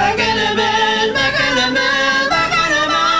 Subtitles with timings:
[0.00, 3.12] Baka naman, baka naman, baka naman!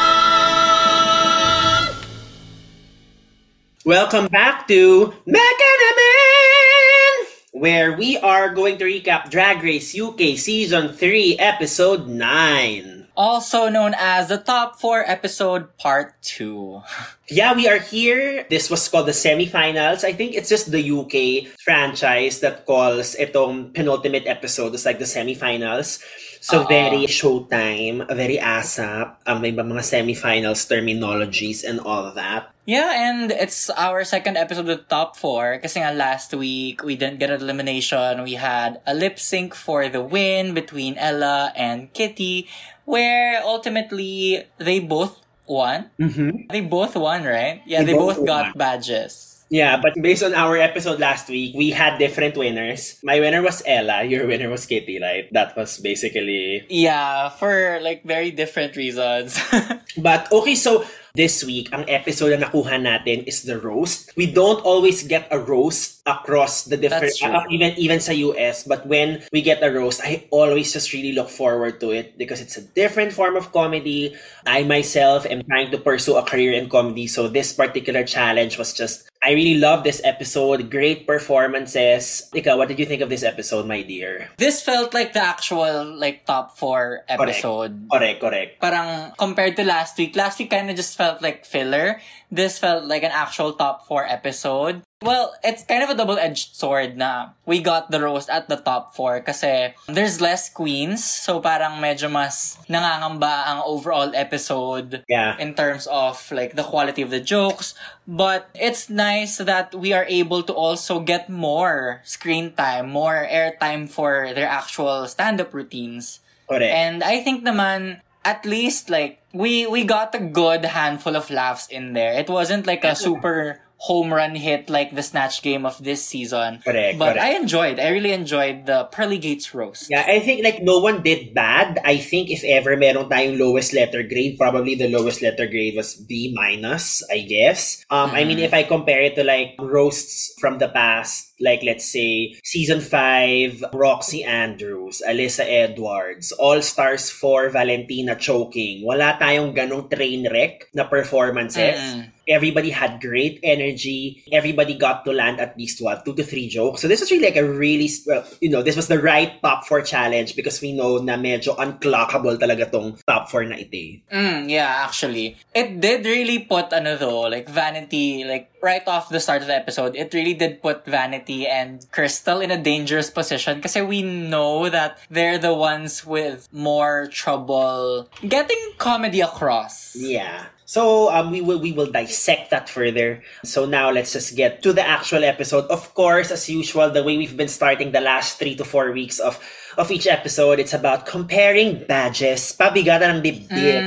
[3.85, 7.13] Welcome back to Bekenemen!
[7.53, 13.00] Where we are going to recap Drag Race UK Season 3, Episode 9.
[13.17, 16.83] Also known as the Top 4 Episode Part 2.
[17.31, 18.45] Yeah, we are here.
[18.51, 20.03] This was called the semifinals.
[20.03, 25.07] I think it's just the UK franchise that calls itong penultimate episode as like the
[25.07, 26.03] semifinals.
[26.43, 26.67] So Oo.
[26.67, 32.51] very showtime, very ASAP, um, may mga semifinals terminologies and all of that.
[32.67, 36.97] Yeah, and it's our second episode of the Top 4 kasi nga last week we
[36.97, 38.25] didn't get an elimination.
[38.25, 42.49] We had a lip sync for the win between Ella and Kitty
[42.91, 45.91] where ultimately they both won.
[45.99, 46.51] Mm-hmm.
[46.51, 47.63] They both won, right?
[47.67, 49.45] Yeah, They they, both both, got badges.
[49.51, 52.99] Yeah, but based on our episode last week, we had different winners.
[53.03, 55.27] My winner was Ella, your winner was Kitty, right?
[55.35, 59.35] That was basically Yeah, for like very different reasons.
[59.99, 64.13] But okay, so this week, ang episode na nakuha natin is the roast.
[64.17, 68.65] We don't always get a roast across the different, uh, even even sa US.
[68.65, 72.41] But when we get a roast, I always just really look forward to it because
[72.41, 74.15] it's a different form of comedy.
[74.47, 78.73] I myself am trying to pursue a career in comedy, so this particular challenge was
[78.73, 79.07] just.
[79.21, 80.71] I really love this episode.
[80.73, 82.33] Great performances.
[82.33, 84.33] Ikaw, what did you think of this episode, my dear?
[84.41, 87.85] this felt like the actual like top 4 episode.
[87.93, 88.51] Correct, Correct, correct.
[88.65, 92.01] parang compared to last week, last week kind of just felt like filler.
[92.31, 94.83] This felt like an actual top four episode.
[95.03, 98.95] Well, it's kind of a double-edged sword na we got the roast at the top
[98.95, 101.03] four kasi there's less queens.
[101.03, 105.41] So parang medyo mas nangangamba ang overall episode Yeah.
[105.41, 107.73] in terms of like the quality of the jokes.
[108.07, 113.89] But it's nice that we are able to also get more screen time, more airtime
[113.89, 116.21] for their actual stand-up routines.
[116.45, 116.67] Correct.
[116.77, 121.69] And I think naman, at least like, we, we got a good handful of laughs
[121.69, 122.13] in there.
[122.15, 126.61] It wasn't like a super home run hit like the Snatch game of this season.
[126.63, 127.25] Correct, But correct.
[127.25, 129.89] I enjoyed, I really enjoyed the Pearly Gates roast.
[129.89, 131.79] Yeah, I think like no one did bad.
[131.83, 135.97] I think if ever meron tayong lowest letter grade, probably the lowest letter grade was
[135.97, 137.83] B minus, I guess.
[137.89, 141.85] Um, I mean, if I compare it to like roasts from the past, like let's
[141.89, 148.85] say season 5, Roxy Andrews, Alyssa Edwards, All Stars 4, Valentina choking.
[148.85, 151.81] Wala tayong ganong train wreck na performances.
[151.81, 152.13] Mm.
[152.31, 154.23] Everybody had great energy.
[154.31, 156.81] Everybody got to land at least what two to three jokes.
[156.81, 159.67] So this was really like a really, well, you know, this was the right top
[159.67, 163.75] four challenge because we know na medyo unclockable talaga tong top four na ito.
[163.75, 164.15] eh.
[164.15, 165.43] Mm, yeah, actually.
[165.51, 169.57] It did really put, ano though, like Vanity, like right off the start of the
[169.57, 174.69] episode, it really did put Vanity and Crystal in a dangerous position kasi we know
[174.69, 179.95] that they're the ones with more trouble getting comedy across.
[179.95, 180.51] Yeah.
[180.71, 183.27] So um, we will we will dissect that further.
[183.43, 185.67] So now let's just get to the actual episode.
[185.67, 189.19] Of course, as usual, the way we've been starting the last three to four weeks
[189.19, 189.35] of
[189.75, 193.83] of each episode, it's about comparing badges, pabigatan ng dibdib,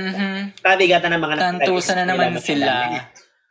[0.60, 3.00] pabigatan ng mga Tantusan na naman sila.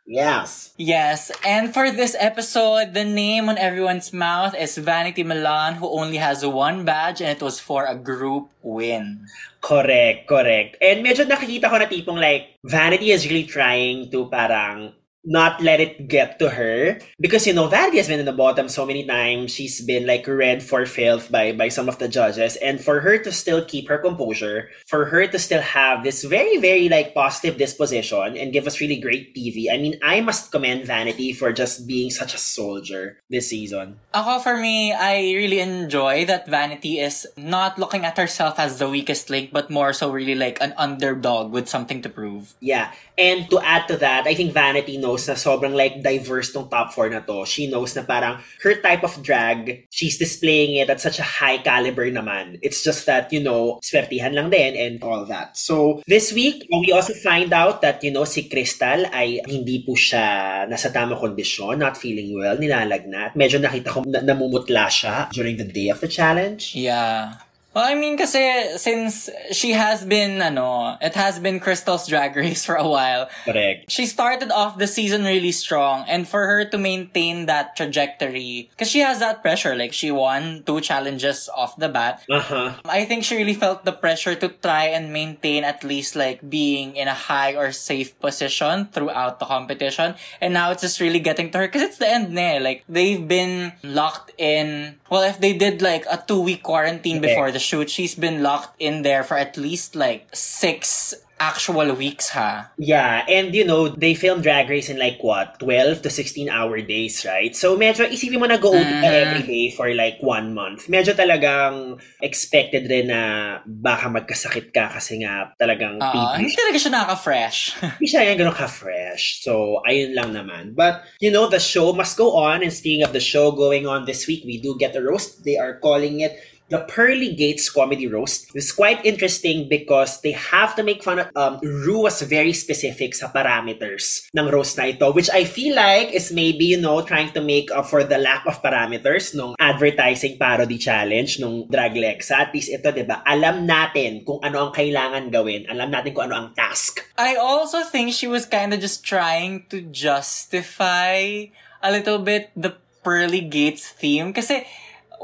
[0.03, 0.75] Yes.
[0.75, 6.19] Yes, and for this episode, the name on everyone's mouth is Vanity Milan, who only
[6.19, 9.27] has one badge, and it was for a group win.
[9.63, 10.75] Correct, correct.
[10.83, 14.91] And medyo nakikita ko na tipong like, Vanity is really trying to parang
[15.25, 16.99] not let it get to her.
[17.19, 19.53] Because, you know, Vanity has been in the bottom so many times.
[19.53, 22.55] She's been like read for filth by, by some of the judges.
[22.57, 26.57] And for her to still keep her composure, for her to still have this very,
[26.57, 29.71] very like positive disposition and give us really great TV.
[29.71, 33.99] I mean, I must commend Vanity for just being such a soldier this season.
[34.13, 38.89] Ako, for me, I really enjoy that Vanity is not looking at herself as the
[38.89, 42.53] weakest link, but more so really like an underdog with something to prove.
[42.59, 42.91] Yeah.
[43.17, 46.93] And to add to that, I think Vanity knows na sobrang like diverse tong top
[46.97, 47.45] 4 na to.
[47.45, 51.61] She knows na parang her type of drag, she's displaying it at such a high
[51.61, 52.57] caliber naman.
[52.65, 55.53] It's just that, you know, swertihan lang din and all that.
[55.57, 59.93] So, this week, we also find out that, you know, si Crystal ay hindi po
[59.93, 63.37] siya nasa tamang kondisyon, not feeling well, nilalagnat.
[63.37, 66.73] Medyo nakita ko na namumutla siya during the day of the challenge.
[66.73, 67.37] Yeah.
[67.73, 72.61] Well, I mean, kasi since she has been, ano, it has been Krystal's drag race
[72.69, 73.89] for a while, Correct.
[73.89, 78.89] she started off the season really strong and for her to maintain that trajectory because
[78.89, 82.73] she has that pressure like she won two challenges off the bat Uh-huh.
[82.85, 86.95] i think she really felt the pressure to try and maintain at least like being
[86.95, 91.49] in a high or safe position throughout the competition and now it's just really getting
[91.51, 92.59] to her because it's the end ne.
[92.59, 97.49] like they've been locked in well if they did like a two week quarantine before
[97.51, 102.71] the shoot, she's been locked in there for at least like six actual weeks, ha?
[102.79, 106.79] Yeah, and you know, they film Drag Race in like what, 12 to 16 hour
[106.79, 107.51] days, right?
[107.51, 109.19] So medyo isipin mo nag-OT ka Mhm.
[109.27, 110.87] every day for like one month.
[110.87, 113.21] Medyo talagang expected rin na
[113.67, 117.59] baka magkasakit ka kasi nga talagang pipi hindi talaga siya nakaka-fresh.
[117.99, 119.43] Hindi siya yan ganun ka-fresh.
[119.43, 120.71] So, ayun lang naman.
[120.79, 122.63] But, you know, the show must go on.
[122.63, 125.43] And speaking of the show going on this week, we do get a roast.
[125.43, 126.39] They are calling it
[126.73, 128.49] the Pearly Gates Comedy Roast.
[128.57, 131.29] It's quite interesting because they have to make fun of...
[131.37, 136.09] Um, Rue was very specific sa parameters ng roast na ito, which I feel like
[136.09, 140.41] is maybe, you know, trying to make up for the lack of parameters nung advertising
[140.41, 142.49] parody challenge nung Drag Lexa.
[142.49, 143.21] At least ito, di ba?
[143.21, 145.69] Alam natin kung ano ang kailangan gawin.
[145.69, 147.05] Alam natin kung ano ang task.
[147.21, 151.45] I also think she was kind of just trying to justify
[151.85, 152.73] a little bit the
[153.05, 154.33] Pearly Gates theme.
[154.33, 154.65] Kasi,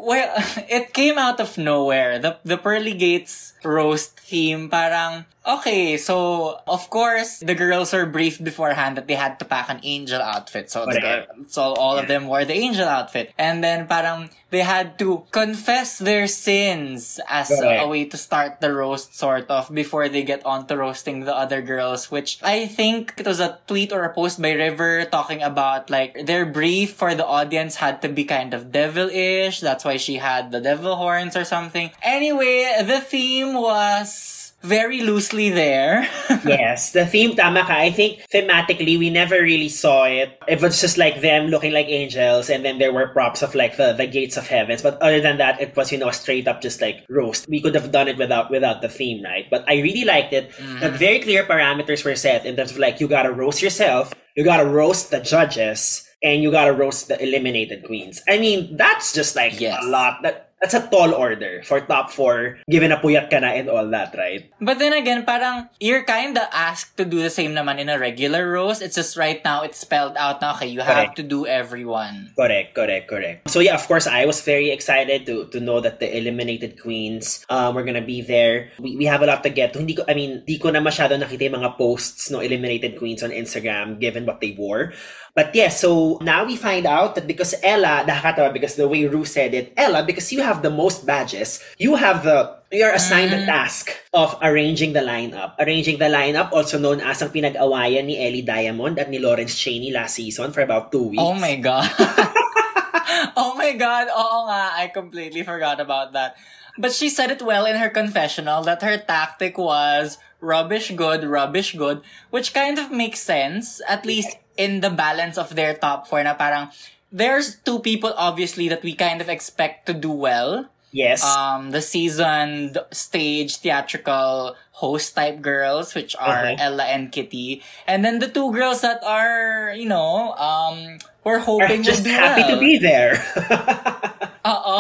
[0.06, 0.34] well,
[0.69, 2.19] it came out of nowhere.
[2.19, 5.25] The, the Pearly Gates roast theme, parang,
[5.57, 9.80] okay, so, of course, the girls were briefed beforehand that they had to pack an
[9.84, 10.69] angel outfit.
[10.69, 11.36] So, the, Correct.
[11.36, 13.34] girl- so all of them wore the angel outfit.
[13.38, 18.62] And then, parang, they had to confess their sins as a, a way to start
[18.62, 22.66] the roast, sort of, before they get on to roasting the other girls, which I
[22.68, 26.94] think it was a tweet or a post by River talking about, like, their brief
[26.94, 29.60] for the audience had to be kind of devilish.
[29.60, 31.92] That's why she had the devil horns or something.
[32.01, 36.07] Anyway, the theme was very loosely there.
[36.45, 37.73] yes, the theme, tama ka.
[37.73, 40.38] I think thematically, we never really saw it.
[40.47, 43.77] It was just like them looking like angels, and then there were props of like
[43.77, 44.81] the, the gates of heavens.
[44.81, 47.47] But other than that, it was, you know, straight up just like roast.
[47.47, 49.45] We could have done it without without the theme, right?
[49.50, 50.51] But I really liked it.
[50.51, 50.79] Mm-hmm.
[50.79, 54.44] The very clear parameters were set in terms of like, you gotta roast yourself, you
[54.44, 58.21] gotta roast the judges, and you gotta roast the eliminated queens.
[58.27, 59.83] I mean, that's just like Yes.
[59.83, 60.21] a lot.
[60.23, 63.88] That That's a tall order for top four, given na puyat ka na and all
[63.95, 64.51] that, right?
[64.59, 68.51] But then again, parang you're kinda asked to do the same naman in a regular
[68.51, 68.83] roast.
[68.83, 72.35] It's just right now it's spelled out na, okay, you have to do everyone.
[72.35, 73.47] Correct, correct, correct.
[73.47, 77.47] So yeah, of course, I was very excited to to know that the eliminated queens
[77.47, 78.75] um, were gonna be there.
[78.83, 79.79] We, we have a lot to get to.
[79.79, 83.23] Hindi ko, I mean, di ko na masyado nakita yung mga posts no eliminated queens
[83.23, 84.91] on Instagram given what they wore.
[85.35, 89.25] But yeah, so now we find out that because Ella, nakakatawa because the way Ru
[89.25, 93.41] said it, Ella, because you have the most badges, you have the you're assigned the
[93.41, 93.49] mm.
[93.49, 95.57] task of arranging the lineup.
[95.57, 99.89] Arranging the lineup, also known as ang pinag-awayan ni Ellie Diamond at ni Lawrence Chaney
[99.89, 101.21] last season for about two weeks.
[101.21, 101.89] Oh my god.
[103.41, 104.05] oh my god.
[104.13, 106.37] Oo nga, I completely forgot about that.
[106.77, 111.75] But she said it well in her confessional that her tactic was rubbish good, rubbish
[111.75, 116.19] good, which kind of makes sense, at least in the balance of their top four
[116.19, 116.67] na parang
[117.15, 120.67] there's two people obviously that we kind of expect to do well.
[120.91, 121.21] Yes.
[121.21, 126.57] um the seasoned stage theatrical host type girls which are Okay.
[126.57, 131.85] Ella and Kitty and then the two girls that are you know um we're hoping
[131.85, 132.57] just will do happy well.
[132.57, 133.21] to be there.
[134.50, 134.77] Oo.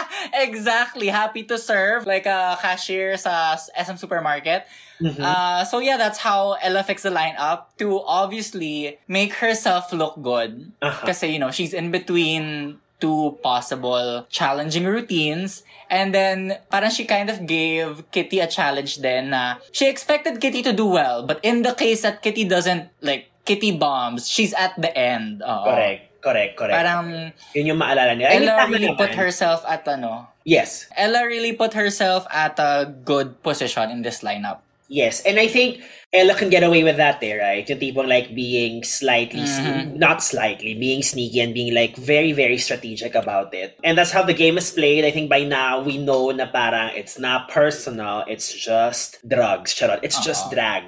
[0.48, 4.64] exactly happy to serve like a cashier sa SM supermarket
[5.00, 5.24] Mm-hmm.
[5.24, 10.70] uh, so yeah that's how Ella fixed the lineup to obviously make herself look good
[10.84, 11.06] Uh-huh.
[11.08, 17.32] kasi you know she's in between two possible challenging routines and then parang she kind
[17.32, 21.64] of gave Kitty a challenge then na she expected Kitty to do well but in
[21.64, 25.64] the case that Kitty doesn't like Kitty bombs she's at the end Oo.
[25.64, 26.76] correct, correct, correct.
[26.76, 28.36] parang Yun yung maalala nila.
[28.36, 29.00] I Ella really naman.
[29.00, 34.20] put herself at ano Yes, Ella really put herself at a good position in this
[34.24, 35.22] lineup yes.
[35.22, 35.78] And I think
[36.10, 37.62] Ella can get away with that there, right?
[37.62, 39.94] Yung tipong like being slightly, Mm-hmm.
[39.94, 43.78] sne- not slightly, being sneaky and being like very, very strategic about it.
[43.86, 45.06] And that's how the game is played.
[45.06, 49.70] I think by now we know na parang it's not personal, it's just drugs.
[49.70, 50.02] Charot.
[50.02, 50.58] It's just Uh-huh.
[50.58, 50.84] drag.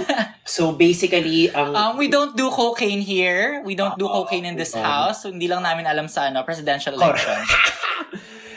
[0.48, 1.76] so basically, ang...
[1.76, 4.80] um we don't do cocaine here we don't do cocaine in this oo.
[4.80, 7.36] house so hindi lang namin alam sa ano presidential election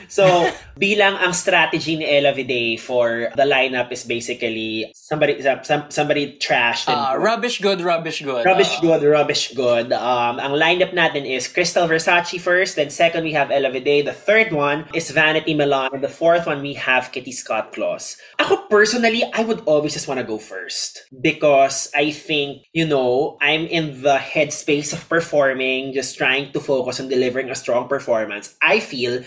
[0.07, 6.35] So, bilang ang strategy ni Ella Vaday for the lineup is basically somebody some, somebody
[6.38, 8.91] trashed and uh, rubbish good rubbish good Rubbish Oo.
[8.91, 9.93] good, rubbish good.
[9.95, 14.13] Um, ang lineup natin is Krystal Versace first, then second we have Ella Vaday, the
[14.13, 18.17] third one is Vanity Milan, and the fourth one we have Kitty Scott Claus.
[18.39, 23.38] Ako personally, I would always just want to go first because I think, you know,
[23.41, 28.55] I'm in the headspace of performing, just trying to focus on delivering a strong performance.
[28.62, 29.24] I feel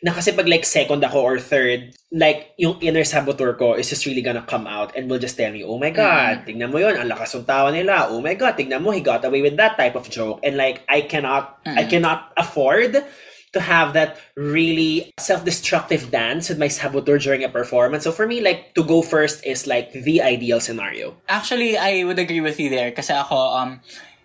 [0.00, 4.08] na kasi pag like second ako or third, like yung inner saboteur ko is just
[4.08, 6.96] really gonna come out and will just tell me, oh my God, tignan mo yun,
[6.96, 8.08] ang lakas ng tawa nila.
[8.08, 10.40] Oh my God, tignan mo, he got away with that type of joke.
[10.40, 12.96] And like, I cannot, I cannot afford
[13.52, 18.04] to have that really self-destructive dance with my saboteur during a performance.
[18.04, 21.16] So for me, like to go first is like the ideal scenario.
[21.28, 23.80] Actually, I would agree with you there kasi ako, um,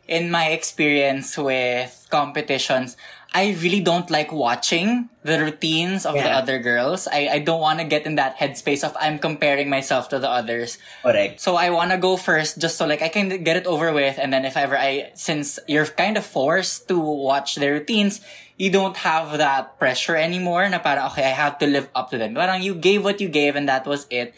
[0.08, 2.96] in my experience with competitions,
[3.36, 7.04] I really don't like watching the routines of the other girls.
[7.12, 10.30] I, I don't want to get in that headspace of I'm comparing myself to the
[10.30, 10.80] others.
[11.04, 11.42] Correct.
[11.42, 14.18] So I want to go first just so like I can get it over with
[14.18, 18.22] and then if ever I since you're kind of forced to watch their routines,
[18.56, 22.18] you don't have that pressure anymore na parang okay, I have to live up to
[22.18, 22.40] them.
[22.40, 24.32] Parang you gave what you gave and that was it.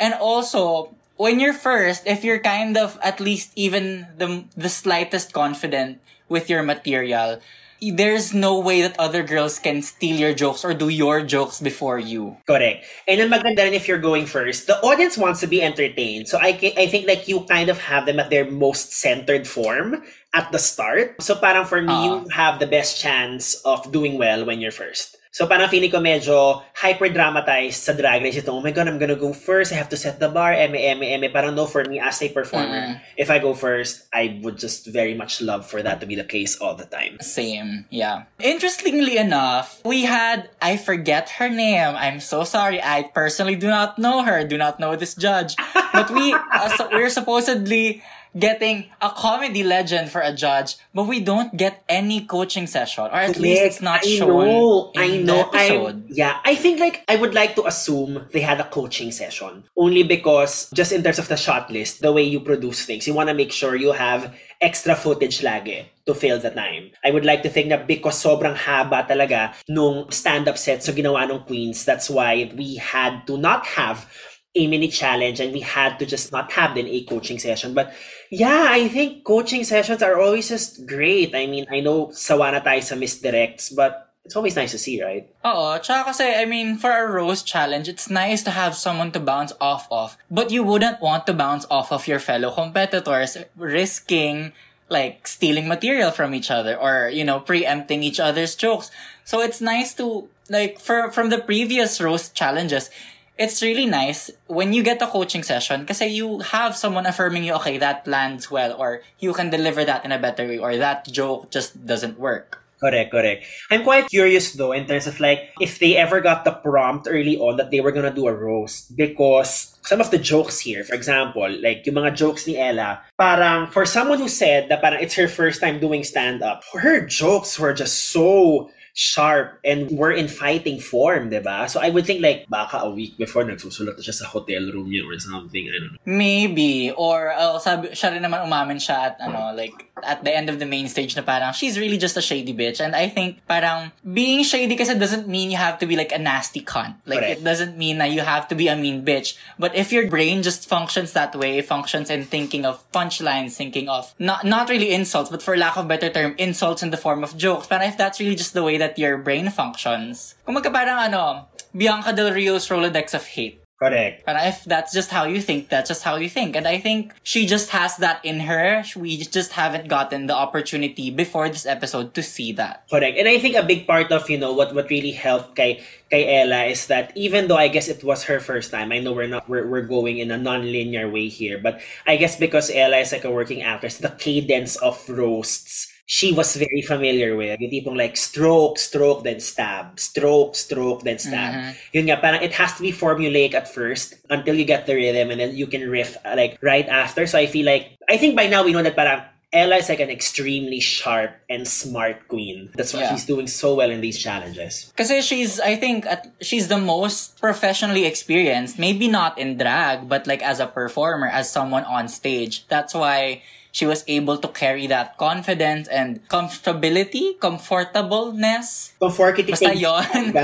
[0.00, 5.36] And also, when you're first, if you're kind of at least even the the slightest
[5.36, 6.00] confident
[6.32, 7.44] with your material,
[7.80, 11.98] there's no way that other girls can steal your jokes or do your jokes before
[11.98, 12.36] you.
[12.46, 12.84] Correct.
[13.06, 16.28] And ang maganda rin if you're going first, the audience wants to be entertained.
[16.28, 20.02] So I, I think like you kind of have them at their most centered form
[20.34, 21.20] at the start.
[21.22, 22.04] So parang for me, Ah.
[22.22, 25.17] you have the best chance of doing well when you're first.
[25.38, 28.50] So parang feeling ko medyo hyper-dramatized sa drag race ito.
[28.50, 29.70] Oh my God, I'm gonna go first.
[29.70, 30.50] I have to set the bar.
[30.50, 31.30] Eme, eme, eme.
[31.30, 32.98] Parang no for me as a performer.
[33.14, 36.26] If I go first, I would just very much love for that to be the
[36.26, 37.22] case all the time.
[37.22, 38.26] Same, yeah.
[38.42, 41.94] Interestingly enough, we had, I forget her name.
[41.94, 42.82] I'm so sorry.
[42.82, 45.54] I personally do not know her, do not know this judge.
[45.94, 48.02] But we, uh, so we're supposedly
[48.38, 53.20] getting a comedy legend for a judge, but we don't get any coaching session, or
[53.20, 55.50] at least it's not I shown know, in I the know.
[55.50, 56.04] episode.
[56.04, 59.64] I, yeah, I think like I would like to assume they had a coaching session
[59.76, 63.14] only because just in terms of the shot list, the way you produce things, you
[63.14, 66.90] want to make sure you have extra footage lagi to fill the time.
[67.04, 71.30] I would like to think that because sobrang haba talaga nung stand-up set so ginawa
[71.30, 74.10] ng Queens, that's why we had to not have
[74.58, 77.74] a mini challenge and we had to just not have then a coaching session.
[77.74, 77.94] But
[78.30, 81.34] yeah, I think coaching sessions are always just great.
[81.34, 85.00] I mean, I know sawa na tayo sa misdirects, but it's always nice to see,
[85.02, 85.24] right?
[85.40, 89.20] Oo, tsaka kasi, I mean, for a roast challenge, it's nice to have someone to
[89.20, 90.20] bounce off of.
[90.30, 94.52] But you wouldn't want to bounce off of your fellow competitors, risking,
[94.90, 98.90] like, stealing material from each other or, you know, preempting each other's jokes.
[99.24, 102.90] So it's nice to, like, for, from the previous roast challenges,
[103.38, 107.54] it's really nice when you get a coaching session because you have someone affirming you,
[107.54, 111.06] okay, that lands well, or you can deliver that in a better way, or that
[111.06, 112.62] joke just doesn't work.
[112.80, 113.44] Correct, correct.
[113.70, 117.36] I'm quite curious though in terms of like if they ever got the prompt early
[117.36, 120.94] on that they were gonna do a roast because some of the jokes here, for
[120.94, 125.18] example, like yung mga jokes ni Ella, parang for someone who said that parang it's
[125.18, 130.82] her first time doing stand-up, her jokes were just so sharp and were in fighting
[130.82, 131.70] form, di ba?
[131.70, 134.90] So I would think like baka a week before nagsusulat na siya sa hotel room
[134.90, 136.02] niya or something, I don't know.
[136.02, 136.90] Maybe.
[136.90, 140.58] Or, uh, sabi, siya rin naman umamin siya at, ano, like, at the end of
[140.58, 142.82] the main stage na parang, she's really just a shady bitch.
[142.82, 146.18] And I think, parang, being shady kasi doesn't mean you have to be like a
[146.18, 146.98] nasty cunt.
[147.06, 147.38] Like, Correct.
[147.38, 149.38] it doesn't mean that you have to be a mean bitch.
[149.62, 154.10] But if your brain just functions that way, functions in thinking of punchlines, thinking of,
[154.18, 157.36] not, not really insults, but for lack of better term, insults in the form of
[157.38, 157.68] jokes.
[157.68, 162.14] But if that's really just the way that your brain functions, kung parang ano, Bianca
[162.14, 163.60] Del Rio's Rolodex of hate.
[163.78, 164.26] Correct.
[164.26, 166.56] But if that's just how you think, that's just how you think.
[166.56, 168.82] And I think she just has that in her.
[168.96, 172.90] We just haven't gotten the opportunity before this episode to see that.
[172.90, 173.16] Correct.
[173.16, 175.78] And I think a big part of, you know, what what really helped kay
[176.10, 179.14] kay Ella is that even though I guess it was her first time, I know
[179.14, 182.98] we're not we're, we're going in a non-linear way here, but I guess because Ella
[182.98, 187.60] is like a working actress, the cadence of roasts she was very familiar with.
[187.60, 190.00] Yung tipong like stroke, stroke, then stab.
[190.00, 191.76] Stroke, stroke, then stab.
[191.92, 195.28] Yun nga, parang it has to be formulaic at first until you get the rhythm
[195.28, 197.28] and then you can riff uh, like right after.
[197.28, 199.20] So I feel like, I think by now we know that parang
[199.52, 202.72] Ella is like an extremely sharp and smart queen.
[202.72, 203.12] That's why Yeah.
[203.12, 204.92] she's doing so well in these challenges.
[204.96, 208.78] Because she's, I think, at, she's the most professionally experienced.
[208.78, 212.64] Maybe not in drag, but like as a performer, as someone on stage.
[212.68, 213.40] That's why
[213.72, 218.92] she was able to carry that confidence and comfortability, comfortableness.
[219.00, 219.50] Comfortability.
[219.52, 219.72] Basta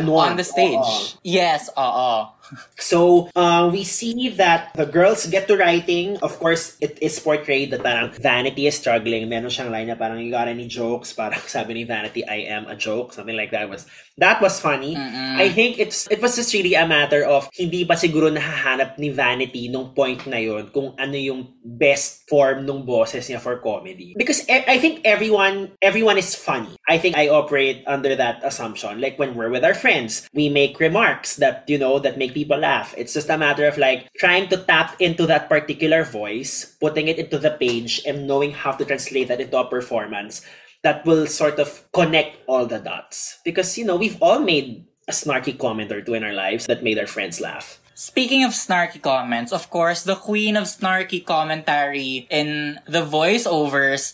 [0.30, 0.78] on the stage.
[0.78, 1.18] Oo.
[1.22, 2.28] Yes, oo.
[2.78, 6.18] So, uh, we see that the girls get to writing.
[6.22, 9.28] Of course, it is portrayed that parang Vanity is struggling.
[9.28, 11.12] Meron siyang line na parang, you got any jokes?
[11.12, 13.12] Parang sabi ni Vanity, I am a joke.
[13.14, 13.86] Something like that was,
[14.18, 14.94] that was funny.
[15.40, 19.08] I think it's, it was just really a matter of, hindi pa siguro nahahanap ni
[19.08, 24.12] Vanity nung point na yun kung ano yung best form nung boses niya for comedy.
[24.16, 26.76] Because e- I think everyone, everyone is funny.
[26.84, 29.00] I think I operate under that assumption.
[29.00, 32.43] Like when we're with our friends, we make remarks that, you know, that make people
[32.48, 32.94] laugh.
[32.96, 37.18] It's just a matter of like trying to tap into that particular voice, putting it
[37.18, 40.42] into the page, and knowing how to translate that into a performance.
[40.84, 43.40] that will sort of connect all the dots.
[43.42, 46.84] Because, you know, we've all made a snarky comment or two in our lives that
[46.84, 47.80] made our friends laugh.
[47.94, 54.12] Speaking of snarky comments, of course, the queen of snarky commentary in the voiceovers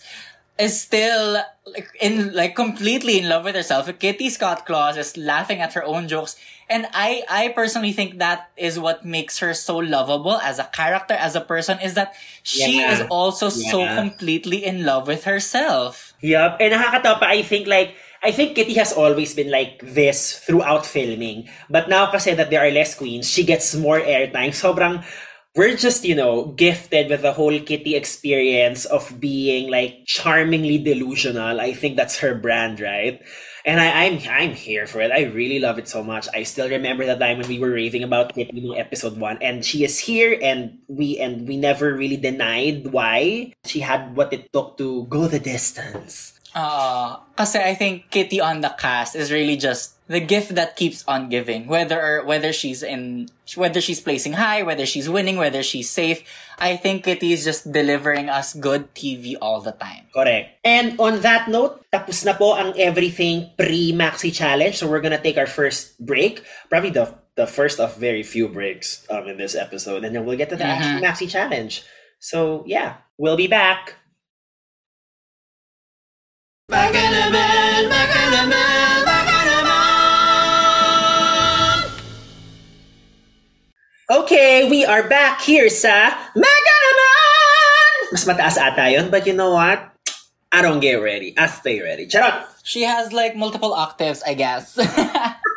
[0.60, 3.88] is still like in like completely in love with herself.
[3.98, 6.36] Kitty Scott Claus is laughing at her own jokes.
[6.70, 11.14] And I, I personally think that is what makes her so lovable as a character,
[11.14, 12.14] as a person, is that
[12.44, 12.92] she Yeah.
[12.92, 16.14] is also so completely in love with herself.
[16.22, 16.58] Yup.
[16.62, 21.48] And nakakatawa I think like, I think Kitty has always been like this throughout filming.
[21.68, 24.54] But now kasi that there are less queens, she gets more airtime.
[24.54, 25.02] Sobrang,
[25.56, 31.60] we're just, you know, gifted with the whole Kitty experience of being like charmingly delusional.
[31.60, 33.20] I think that's her brand, right?
[33.66, 35.12] And I, I'm I'm here for it.
[35.12, 36.28] I really love it so much.
[36.32, 39.64] I still remember that time when we were raving about Kitty in episode one, and
[39.64, 44.52] she is here, and we and we never really denied why she had what it
[44.52, 46.40] took to go the distance.
[46.54, 51.06] Uh, kasi I think Kitty on the cast is really just the gift that keeps
[51.06, 51.70] on giving.
[51.70, 56.26] Whether whether she's in whether she's placing high, whether she's winning, whether she's safe,
[56.58, 60.10] I think Kitty is just delivering us good TV all the time.
[60.10, 60.58] Correct.
[60.66, 64.74] And on that note, tapos na po ang everything pre-Maxi Challenge.
[64.74, 66.42] So we're gonna take our first break.
[66.66, 70.02] Probably the the first of very few breaks um, in this episode.
[70.02, 71.86] And then we'll get to the actual Maxi Challenge.
[72.18, 73.94] So yeah, we'll be back.
[76.66, 79.19] Back in a minute, back in a minute,
[84.10, 87.94] Okay, we are back here sa Mega Naman!
[88.10, 89.94] Mas mataas ata yun, but you know what?
[90.50, 91.30] I don't get ready.
[91.38, 92.10] I stay ready.
[92.10, 92.42] Charot!
[92.66, 94.74] She has like multiple octaves, I guess.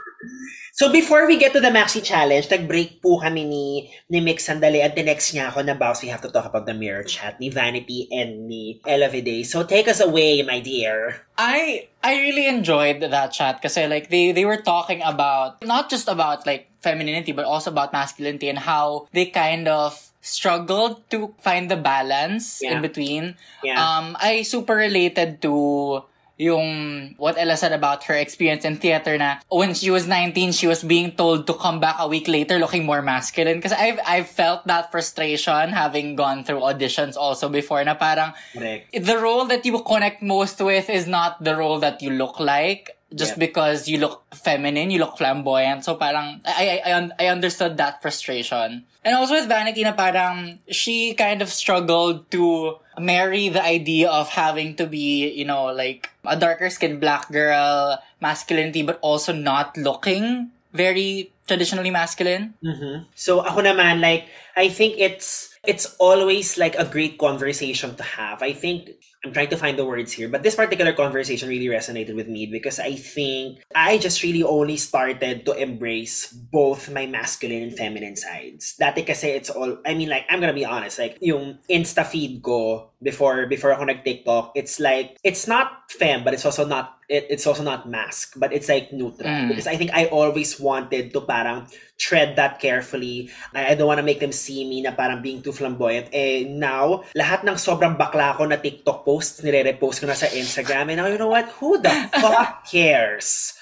[0.84, 4.84] So before we get to the Maxi Challenge, nag-break po kami ni, ni Mick sandali
[4.84, 7.40] at the next niya ako na boss, we have to talk about the mirror chat
[7.40, 9.08] ni Vanity and ni Ella.
[9.48, 11.24] So take us away, my dear.
[11.40, 16.12] I I really enjoyed that chat kasi like they they were talking about not just
[16.12, 21.72] about like femininity but also about masculinity and how they kind of struggled to find
[21.72, 22.76] the balance Yeah.
[22.76, 23.40] in between.
[23.64, 23.80] Yeah.
[23.80, 26.04] Um I super related to
[26.44, 30.68] yung what Ella said about her experience in theater na when she was 19 she
[30.68, 34.28] was being told to come back a week later looking more masculine Because I've I've
[34.28, 38.92] felt that frustration having gone through auditions also before na parang Correct.
[38.92, 43.00] the role that you connect most with is not the role that you look like
[43.14, 43.46] just Yeah.
[43.46, 45.86] because you look feminine, you look flamboyant.
[45.86, 48.90] So parang I I I, I understood that frustration.
[49.04, 54.30] And also with Vanity na parang she kind of struggled to marry the idea of
[54.30, 59.76] having to be, you know, like a darker skinned black girl, masculinity but also not
[59.76, 62.56] looking very traditionally masculine.
[62.64, 63.06] Mhm.
[63.16, 68.44] So ako naman, like, I think it's it's always like a great conversation to have.
[68.44, 68.92] I think
[69.24, 72.46] I'm trying to find the words here, but this particular conversation really resonated with me
[72.46, 78.20] because I think I just really only started to embrace both my masculine and feminine
[78.20, 78.76] sides.
[78.76, 82.44] Dati kasi it's all, I mean like, I'm gonna be honest, like, yung Insta feed
[82.44, 87.28] ko before, before ako nag-TikTok, it's like, it's not fem, but it's also not, it,
[87.30, 89.28] it's also not mask, but it's like neutral.
[89.28, 89.48] Mm.
[89.48, 93.30] Because I think I always wanted to parang tread that carefully.
[93.54, 96.10] I, I don't want to make them see me na parang being too flamboyant.
[96.12, 100.90] Eh, now, lahat ng sobrang bakla ko na TikTok posts, nire-repost ko na sa Instagram.
[100.90, 101.46] And now, you know what?
[101.62, 103.54] Who the fuck cares?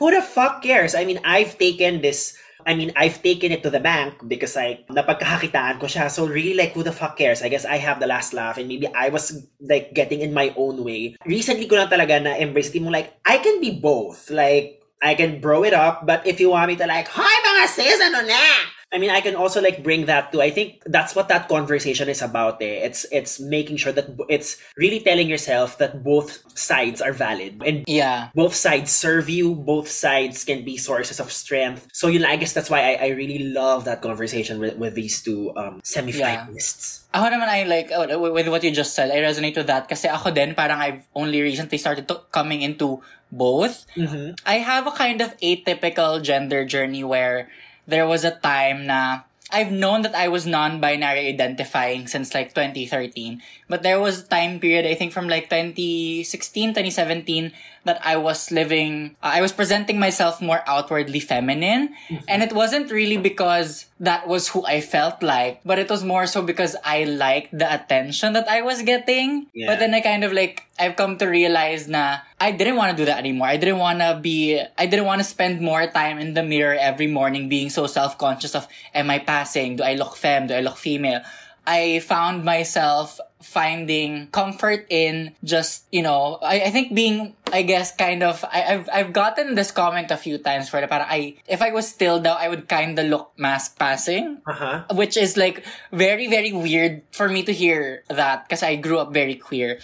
[0.00, 0.96] Who the fuck cares?
[0.96, 2.32] I mean, I've taken this
[2.68, 6.12] I mean, I've taken it to the bank because like napagkakakitaan ko siya.
[6.12, 7.40] So really like who the fuck cares?
[7.40, 10.52] I guess I have the last laugh and maybe I was like getting in my
[10.52, 11.16] own way.
[11.24, 14.28] Recently ko lang talaga na embrace mo like I can be both.
[14.28, 17.64] Like I can bro it up, but if you want me to like, Hi mga
[17.72, 18.44] sis, ano na?
[18.88, 20.40] I mean, I can also like bring that to.
[20.40, 22.56] I think that's what that conversation is about.
[22.64, 22.88] Eh.
[22.88, 27.84] It's it's making sure that it's really telling yourself that both sides are valid and
[27.84, 28.32] Yeah.
[28.32, 29.52] both sides serve you.
[29.52, 31.84] Both sides can be sources of strength.
[31.92, 34.96] So you know, I guess that's why I, I really love that conversation with, with
[34.96, 37.04] these two um, semifinalists.
[37.12, 39.88] Ako naman I like, uh, with what you just said, I resonate with that.
[39.88, 43.00] Kasi ako din, parang I've only recently started to coming into
[43.32, 43.84] both.
[43.96, 44.36] Mhm.
[44.48, 47.48] I have a kind of atypical gender journey where
[47.88, 53.40] there was a time na I've known that I was non-binary identifying since like 2013.
[53.66, 57.52] But there was a time period, I think from like 2016, 2017,
[57.88, 61.96] that I was living, uh, I was presenting myself more outwardly feminine.
[62.28, 66.28] And it wasn't really because that was who I felt like, but it was more
[66.28, 69.48] so because I liked the attention that I was getting.
[69.56, 69.72] Yeah.
[69.72, 72.96] But then I kind of like, I've come to realize na I didn't want to
[73.00, 73.48] do that anymore.
[73.48, 76.76] I didn't want to be, I didn't want to spend more time in the mirror
[76.76, 79.80] every morning being so self-conscious of, am I passing?
[79.80, 80.46] Do I look femme?
[80.46, 81.24] Do I look female?
[81.66, 87.94] I found myself finding comfort in just, you know, I, I think being, I guess,
[87.94, 91.62] kind of, I, have I've gotten this comment a few times where para I, if
[91.62, 94.40] I was still though, I would kind of look mask passing.
[94.46, 94.84] Uh-huh.
[94.92, 99.12] Which is like very, very weird for me to hear that because I grew up
[99.12, 99.78] very queer.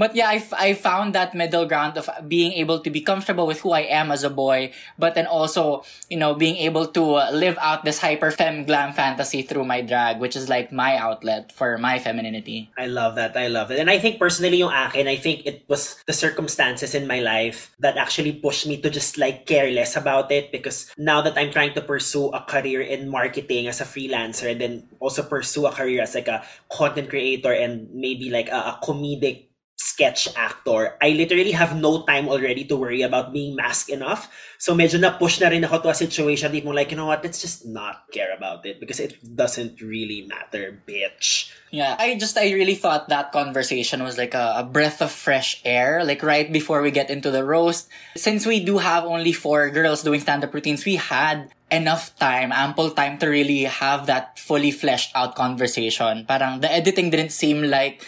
[0.00, 3.60] But yeah, I, I found that middle ground of being able to be comfortable with
[3.60, 7.28] who I am as a boy, but then also, you know, being able to uh,
[7.36, 11.52] live out this hyper femme glam fantasy through my drag, which is like my outlet
[11.52, 12.72] for my femininity.
[12.78, 13.36] I love that.
[13.36, 13.78] I love it.
[13.78, 17.76] And I think personally yung akin, I think it was the circumstances in my life
[17.80, 21.52] that actually pushed me to just like care less about it because now that I'm
[21.52, 25.72] trying to pursue a career in marketing as a freelancer and then also pursue a
[25.72, 29.49] career as like a content creator and maybe like a, a comedic
[29.90, 34.30] sketch actor, I literally have no time already to worry about being masked enough.
[34.58, 37.24] So medyo na-push na rin ako to a situation di mo like, you know what,
[37.24, 41.50] let's just not care about it because it doesn't really matter, bitch.
[41.74, 45.62] Yeah, I just, I really thought that conversation was like a, a breath of fresh
[45.64, 47.88] air, like right before we get into the roast.
[48.16, 52.90] Since we do have only four girls doing stand-up routines, we had enough time, ample
[52.90, 56.26] time to really have that fully fleshed out conversation.
[56.26, 58.04] Parang the editing didn't seem like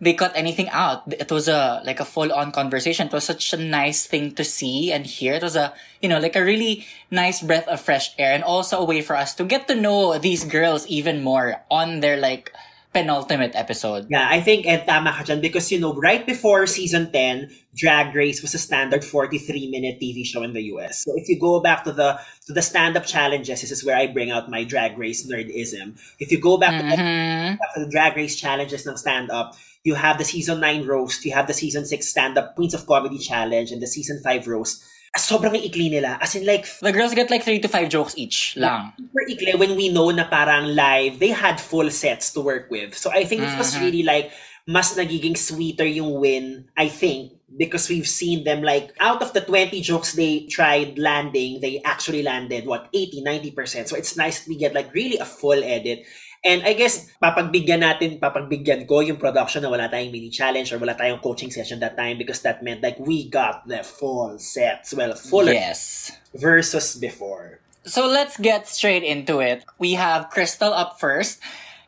[0.00, 1.02] they cut anything out.
[1.12, 3.08] It was a like a full on conversation.
[3.08, 5.34] It was such a nice thing to see and hear.
[5.34, 8.78] It was a you know like a really nice breath of fresh air and also
[8.78, 12.52] a way for us to get to know these girls even more on their like
[12.92, 14.06] penultimate episode.
[14.08, 18.14] Yeah, I think and tama ka dyan because you know right before season 10, Drag
[18.14, 21.04] Race was a standard 43 minute TV show in the US.
[21.04, 23.96] So if you go back to the to the stand up challenges, this is where
[23.96, 26.00] I bring out my Drag Race nerdism.
[26.18, 26.90] If you go back, mm-hmm.
[26.90, 30.60] to, the, back to the Drag Race challenges ng stand up, you have the season
[30.60, 33.86] 9 roast, you have the season 6 stand up Queens of Comedy challenge and the
[33.86, 34.82] season 5 roast
[35.16, 36.18] sobrang ikli nila.
[36.20, 36.66] As in like...
[36.80, 38.92] The girls get like three to five jokes each lang.
[38.96, 42.96] Super ikli when we know na parang live, they had full sets to work with.
[42.96, 44.30] So I think it was really like,
[44.66, 49.40] mas nagiging sweeter yung win, I think, because we've seen them like, out of the
[49.40, 53.88] 20 jokes they tried landing, they actually landed, what, 80, 90%.
[53.88, 56.04] So it's nice we get like really a full edit.
[56.44, 60.78] And I guess, papagbigyan natin, papagbigyan ko yung production na wala tayong mini challenge or
[60.78, 64.94] wala tayong coaching session that time because that meant like we got the full sets.
[64.94, 66.12] Well, fuller Yes.
[66.34, 67.58] versus before.
[67.84, 69.64] So let's get straight into it.
[69.78, 71.40] We have Krystal up first.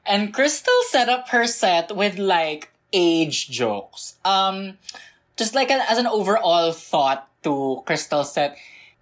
[0.06, 4.16] And Krystal set up her set with like age jokes.
[4.24, 4.78] Um,
[5.36, 8.56] just like an, as an overall thought to Krystal's set,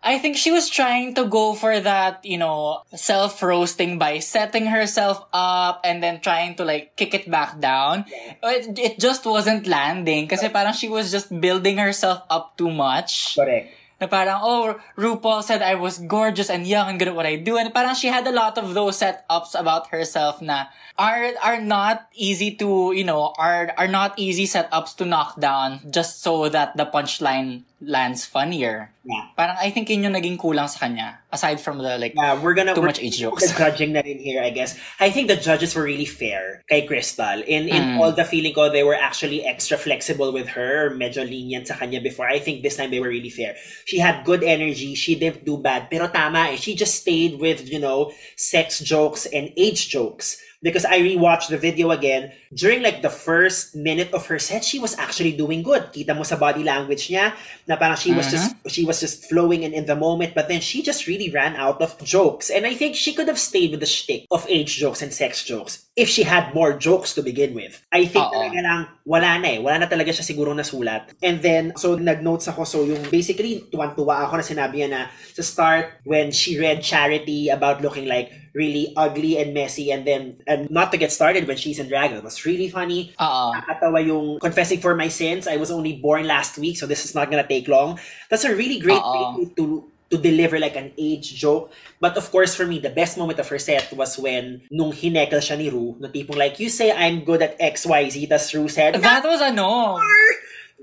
[0.08, 4.64] I think she was trying to go for that, you know, self roasting by setting
[4.64, 8.08] herself up and then trying to like kick it back down.
[8.40, 13.36] It, it just wasn't landing kasi parang she was just building herself up too much.
[13.36, 13.76] Correct.
[14.00, 17.36] Na parang, oh, RuPaul said I was gorgeous and young and good at what I
[17.36, 17.58] do.
[17.58, 22.08] And parang she had a lot of those setups about herself na are are not
[22.16, 26.78] easy to, you know, are are not easy setups to knock down just so that
[26.80, 28.90] the punchline lands funnier.
[29.04, 29.30] Yeah.
[29.38, 31.20] Parang I think yun yung naging kulang sa kanya.
[31.32, 33.46] Aside from the like, Yeah, we're gonna Too we're much age jokes.
[33.56, 34.76] judging na rin here, I guess.
[34.98, 37.40] I think the judges were really fair kay Crystal.
[37.46, 38.00] In in Mm.
[38.02, 42.02] all the feeling ko, they were actually extra flexible with her, medyo lenient sa kanya
[42.02, 42.26] before.
[42.26, 43.54] I think this time they were really fair.
[43.86, 44.98] She had good energy.
[44.98, 45.86] She didn't do bad.
[45.88, 46.56] Pero tama eh.
[46.58, 50.36] She just stayed with, you know, sex jokes and age jokes.
[50.58, 52.34] Because I rewatched the video again.
[52.54, 55.92] During like the first minute of her set, she was actually doing good.
[55.92, 59.64] Kita mo sa body language niya na parang she was just she was just flowing
[59.64, 60.34] and in the moment.
[60.34, 62.48] But then she just really ran out of jokes.
[62.48, 65.44] And I think she could have stayed with the shtick of age jokes and sex
[65.44, 67.82] jokes if she had more jokes to begin with.
[67.90, 68.30] I think Oo.
[68.30, 69.58] talaga lang, wala na eh.
[69.58, 71.10] Wala na talaga siya siguro nasulat.
[71.18, 72.62] And then, so nag-notes ako.
[72.62, 75.02] So yung basically, tuwan-tuwa ako na sinabi niya na
[75.34, 80.38] sa start, when she read Charity about looking like really ugly and messy and then,
[80.46, 83.14] and not to get started when she's in drag, it was really funny.
[83.18, 85.46] Nakakatawa yung confessing for my sins.
[85.46, 87.98] I was only born last week, so this is not gonna take long.
[88.30, 89.12] That's a really great Oo.
[89.12, 89.24] way
[89.56, 89.64] to
[90.10, 91.70] to deliver like an age joke.
[92.00, 95.44] But of course, for me, the best moment of her set was when nung hinekel
[95.44, 98.96] siya ni Ru, na tipong like, you say I'm good at XYZ, tas Ru said,
[99.04, 100.00] That was ano.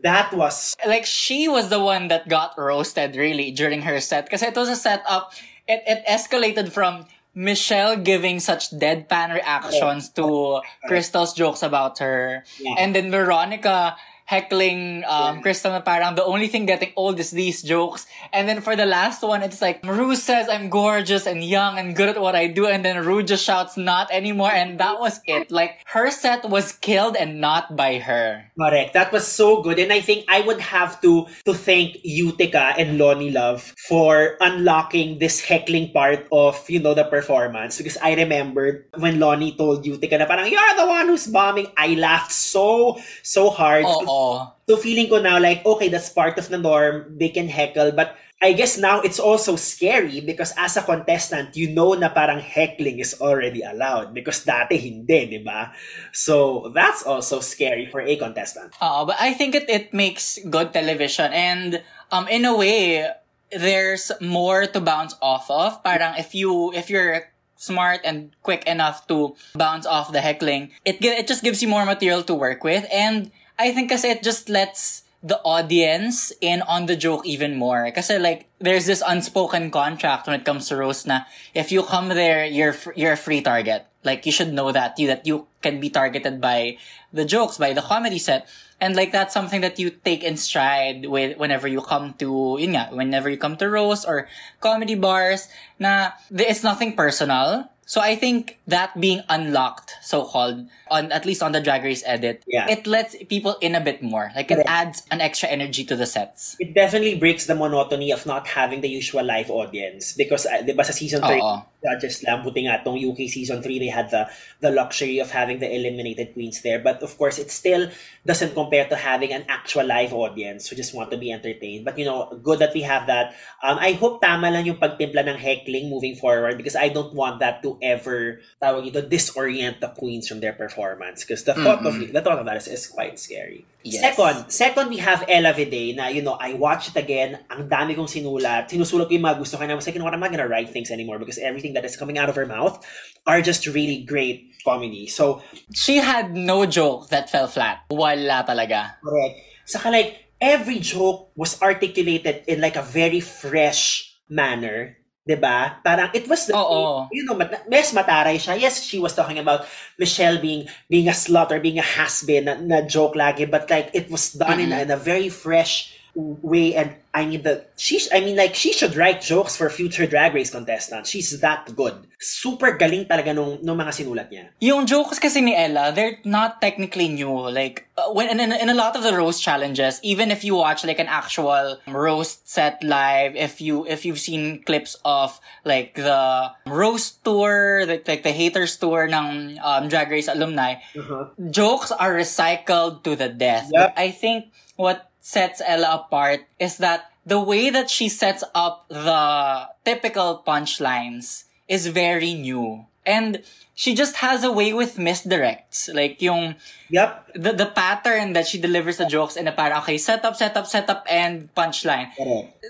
[0.03, 4.43] that was like she was the one that got roasted really during her set because
[4.43, 5.31] it was a setup
[5.67, 12.43] it, it escalated from Michelle giving such deadpan reactions oh, to Krystal's jokes about her
[12.59, 12.75] Yeah.
[12.79, 17.61] and then Veronica heckling um, Krystal na parang the only thing getting old is these
[17.61, 18.05] jokes.
[18.33, 21.95] And then for the last one, it's like, Ru says I'm gorgeous and young and
[21.95, 22.65] good at what I do.
[22.65, 24.49] And then Ru just shouts, not anymore.
[24.49, 25.51] And that was it.
[25.51, 28.49] Like, her set was killed and not by her.
[28.57, 28.93] Correct.
[28.93, 29.77] That was so good.
[29.77, 35.19] And I think I would have to to thank Utica and Loni Love for unlocking
[35.19, 37.77] this heckling part of, you know, the performance.
[37.77, 41.67] Because I remember when Loni told Utica na parang, you're the one who's bombing.
[41.77, 43.85] I laughed so, so hard.
[44.15, 44.47] Oo.
[44.67, 47.19] So feeling ko now like, okay, that's part of the norm.
[47.19, 47.91] They can heckle.
[47.91, 52.39] But I guess now it's also scary because as a contestant, you know na parang
[52.39, 55.71] heckling is already allowed because dati hindi, di ba?
[56.11, 58.75] So that's also scary for a contestant.
[58.81, 63.07] Uh, but I think it, it makes good television and um in a way
[63.55, 65.79] there's more to bounce off of.
[65.83, 70.99] Parang if you if you're smart and quick enough to bounce off the heckling, it
[70.99, 74.49] it just gives you more material to work with and I think kasi it just
[74.49, 77.89] lets the audience in on the joke even more.
[77.89, 81.21] Kasi like, there's this unspoken contract when it comes to roast na
[81.55, 83.87] if you come there, you're, you're a free target.
[84.03, 86.77] Like, you should know that, you, that you can be targeted by
[87.11, 88.47] the jokes, by the comedy set.
[88.79, 92.75] And like, that's something that you take in stride with whenever you come to, yun
[92.75, 94.27] nga, whenever you come to roast or
[94.61, 95.47] comedy bars,
[95.79, 97.71] na it's nothing personal.
[97.87, 102.03] So I think that being unlocked, so called, on at least on the Drag Race
[102.05, 102.69] edit, Yeah.
[102.69, 104.31] it lets people in a bit more.
[104.35, 104.69] Like it Correct.
[104.69, 106.55] adds an extra energy to the sets.
[106.59, 110.73] It definitely breaks the monotony of not having the usual live audience because uh, 'di
[110.77, 111.65] ba sa season 3 Oo.
[111.85, 114.25] judges lang buti nga tong UK season 3 they had the
[114.57, 117.85] the luxury of having the eliminated queens there but of course it still
[118.25, 121.93] doesn't compare to having an actual live audience who just want to be entertained but
[121.93, 125.37] you know good that we have that um I hope tama lang yung pagtimpla ng
[125.37, 130.25] heckling moving forward because I don't want that to ever tawag ito disorient the queens
[130.25, 133.65] from their performance because the thought of the thought of that is, is quite scary
[133.85, 134.01] Yes.
[134.01, 137.37] Second, second we have Ella Viday na, you know, I watched it again.
[137.53, 138.65] Ang dami kong sinulat.
[138.65, 139.61] Sinusulat ko yung mga gusto ko.
[139.61, 141.77] And I was like, you know what, I'm not gonna write things anymore because everything
[141.77, 142.81] that is coming out of her mouth
[143.29, 145.05] are just really great comedy.
[145.05, 145.45] So,
[145.77, 147.85] She had no joke that fell flat.
[147.93, 148.97] Wala talaga.
[149.05, 149.37] correct.
[149.69, 154.97] Saka like, every joke was articulated in like a very fresh manner.
[155.25, 155.81] 'Di ba?
[155.81, 157.09] Parang it was the Oo.
[157.09, 158.61] you know, mat- mes mataray siya.
[158.61, 159.65] Yes, she was talking about
[159.97, 163.89] Michelle being being a slut or being a has-been na, na joke lagi, but like
[163.97, 167.99] it was done in, a, in a very fresh way and I mean the she
[168.11, 171.09] I mean like she should write jokes for future drag race contestants.
[171.09, 172.07] She's that good.
[172.19, 174.47] Super galing talaga nung, nung mga sinulat niya.
[174.59, 177.29] Yung jokes kasi ni Ella, they're not technically new.
[177.51, 180.83] Like, uh, when in, in, a lot of the roast challenges, even if you watch
[180.83, 186.51] like an actual roast set live, if you if you've seen clips of like the
[186.65, 191.27] roast tour, like, like the haters tour ng um, Drag Race alumni, Uh-huh.
[191.51, 193.69] jokes are recycled to the death.
[193.71, 193.95] Yep.
[193.95, 198.85] But I think what sets Ella apart is that the way that she sets up
[198.89, 202.85] the typical punchlines is very new.
[203.07, 203.41] And
[203.73, 205.89] she just has a way with misdirects.
[205.89, 207.41] Like yung Yep.
[207.41, 210.55] the, the pattern that she delivers the jokes in a parang, okay, set up, set
[210.55, 212.13] up, set up, and punchline.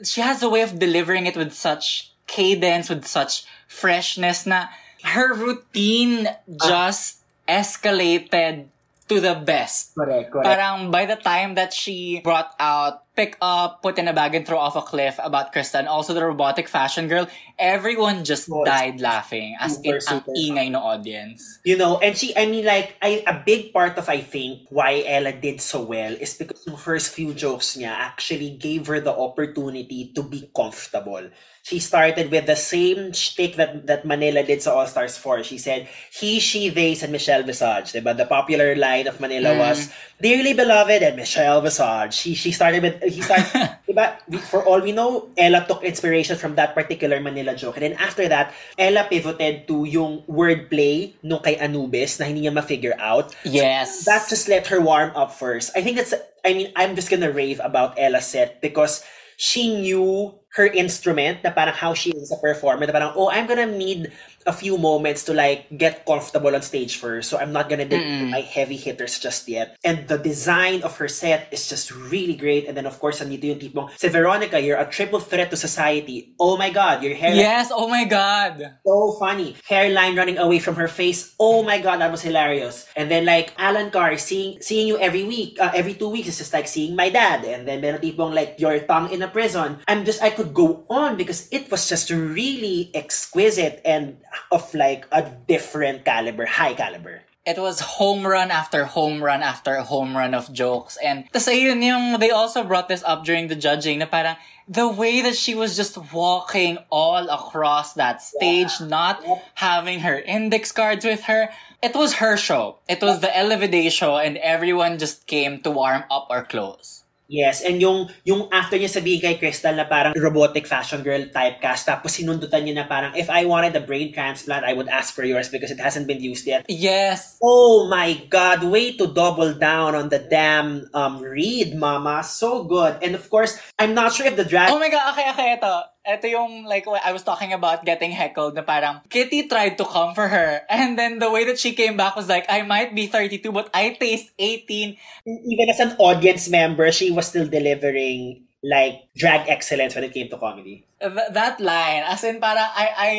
[0.08, 4.72] She has a way of delivering it with such cadence, with such freshness na
[5.04, 6.32] her routine ah.
[6.64, 8.72] just escalated
[9.08, 9.94] to the best.
[9.96, 10.32] Correct.
[10.32, 10.46] Correct.
[10.46, 14.46] Parang by the time that she brought out pick up, put in a bag and
[14.46, 18.68] throw off a cliff about Krista and also the robotic fashion girl, everyone just Was
[18.68, 21.60] died laughing as super, in ang ingay no audience.
[21.64, 25.04] You know, and she, I mean, like, I, a big part of, I think, why
[25.08, 29.16] Ella did so well is because the first few jokes niya actually gave her the
[29.16, 31.32] opportunity to be comfortable.
[31.66, 35.42] She started with the same shtick that, that Manila did sa All Stars 4.
[35.42, 37.90] She said, he, she, they, and Michelle Visage.
[37.90, 38.16] Diba?
[38.16, 39.90] The popular line of Manila was,
[40.22, 42.14] dearly beloved and Michelle Visage.
[42.14, 43.50] She, she started with, he started,
[43.90, 44.14] diba?
[44.46, 47.82] For all we know, Ella took inspiration from that particular Manila joke.
[47.82, 52.54] And then after that, Ella pivoted to yung wordplay nung kay Anubis na hindi niya
[52.54, 53.34] ma-figure out.
[53.44, 54.06] Yes.
[54.06, 55.72] That just let her warm up first.
[55.76, 56.14] I think that's,
[56.46, 59.02] I mean, I'm just gonna rave about Ella's set because
[59.38, 63.46] she knew her instrument na parang how she is a performer na parang, oh, I'm
[63.46, 64.12] gonna need
[64.48, 67.30] a few moments to like get comfortable on stage first.
[67.30, 67.98] So I'm not gonna do
[68.30, 69.76] my heavy hitters just yet.
[69.84, 72.68] And the design of her set is just really great.
[72.68, 76.32] And then of course, nandito yung tipong, si Veronica, you're a triple threat to society.
[76.40, 78.78] Oh my God, your hair Yes, oh my god.
[78.86, 79.58] so funny.
[79.68, 81.34] Hairline running away from her face.
[81.42, 82.86] Oh my god, that was hilarious.
[82.96, 86.38] And then like Alan Carr seeing seeing you every week, uh, every two weeks is
[86.38, 87.44] just like seeing my dad.
[87.44, 89.82] And then meron tipong like your tongue in a prison.
[89.90, 94.18] I'm just I could go on because it was just really exquisite and
[94.52, 97.22] of like a different caliber, high caliber.
[97.46, 100.98] it was home run after home run after home run of jokes.
[100.98, 104.36] And tas ayun yung, they also brought this up during the judging na parang,
[104.68, 108.88] the way that she was just walking all across that stage, yeah.
[108.88, 109.22] not
[109.54, 111.50] having her index cards with her.
[111.84, 112.82] It was her show.
[112.90, 117.05] It was the Ella Vaday show and everyone just came to warm up or close.
[117.26, 121.90] Yes, and yung yung after niya sabihin kay Crystal na parang robotic fashion girl typecast,
[121.90, 125.26] tapos sinundutan niya na parang, if I wanted a brain transplant, I would ask for
[125.26, 126.70] yours because it hasn't been used yet.
[126.70, 127.42] Yes.
[127.42, 132.22] Oh my God, way to double down on the damn um read, mama.
[132.22, 133.02] So good.
[133.02, 134.70] And of course, I'm not sure if the drag...
[134.70, 138.56] Oh my God, okay, okay, ito ito yung, like, I was talking about getting heckled
[138.56, 140.62] na parang, Kitty tried to come for her.
[140.70, 143.70] And then the way that she came back was like, I might be 32, but
[143.74, 144.98] I taste 18.
[145.26, 150.28] Even as an audience member, she was still delivering like drag excellence when it came
[150.30, 150.86] to comedy.
[151.00, 153.12] Th- that line, as in para I I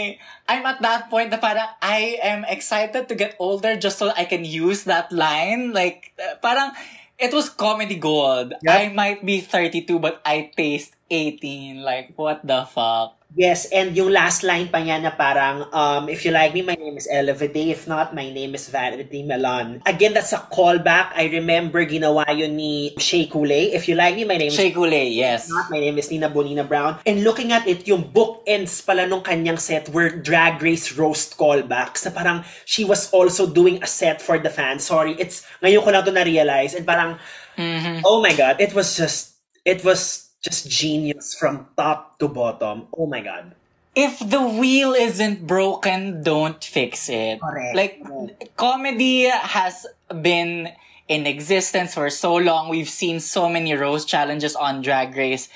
[0.51, 4.27] I'm at that point na para I am excited to get older just so I
[4.27, 5.70] can use that line.
[5.70, 6.75] Like uh, parang
[7.18, 8.55] it was comedy gold.
[8.62, 8.74] Yep.
[8.74, 11.83] I might be 32 but I taste 18.
[11.83, 13.15] Like, what the fuck?
[13.37, 16.72] Yes, and yung last line pa niya na parang, um, if you like me, my
[16.72, 17.68] name is Elevate.
[17.68, 19.85] If not, my name is Vanity Milan.
[19.85, 21.12] Again, that's a callback.
[21.12, 23.77] I remember ginawa yun ni Shea Coulee.
[23.77, 25.44] If you like me, my name Shea Coulee, yes.
[25.44, 26.96] If not, my name is Nina Bonina Brown.
[27.05, 32.09] And looking at it, yung bookends pala nung kanyang set were Drag Race roast callbacks.
[32.09, 34.88] Na parang she was also doing a set for the fans.
[34.88, 36.72] Sorry, it's, ngayon ko lang to na-realize.
[36.72, 37.20] And parang,
[37.61, 38.01] mm-hmm.
[38.01, 42.87] oh my God, it was just, it was just genius from top to bottom.
[42.96, 43.54] Oh my god.
[43.96, 47.40] If the wheel isn't broken, don't fix it.
[47.40, 47.74] Correct.
[47.74, 48.02] Like
[48.56, 49.87] comedy has
[50.22, 50.70] been
[51.09, 52.68] in existence for so long.
[52.68, 55.48] We've seen so many roast challenges on Drag Race.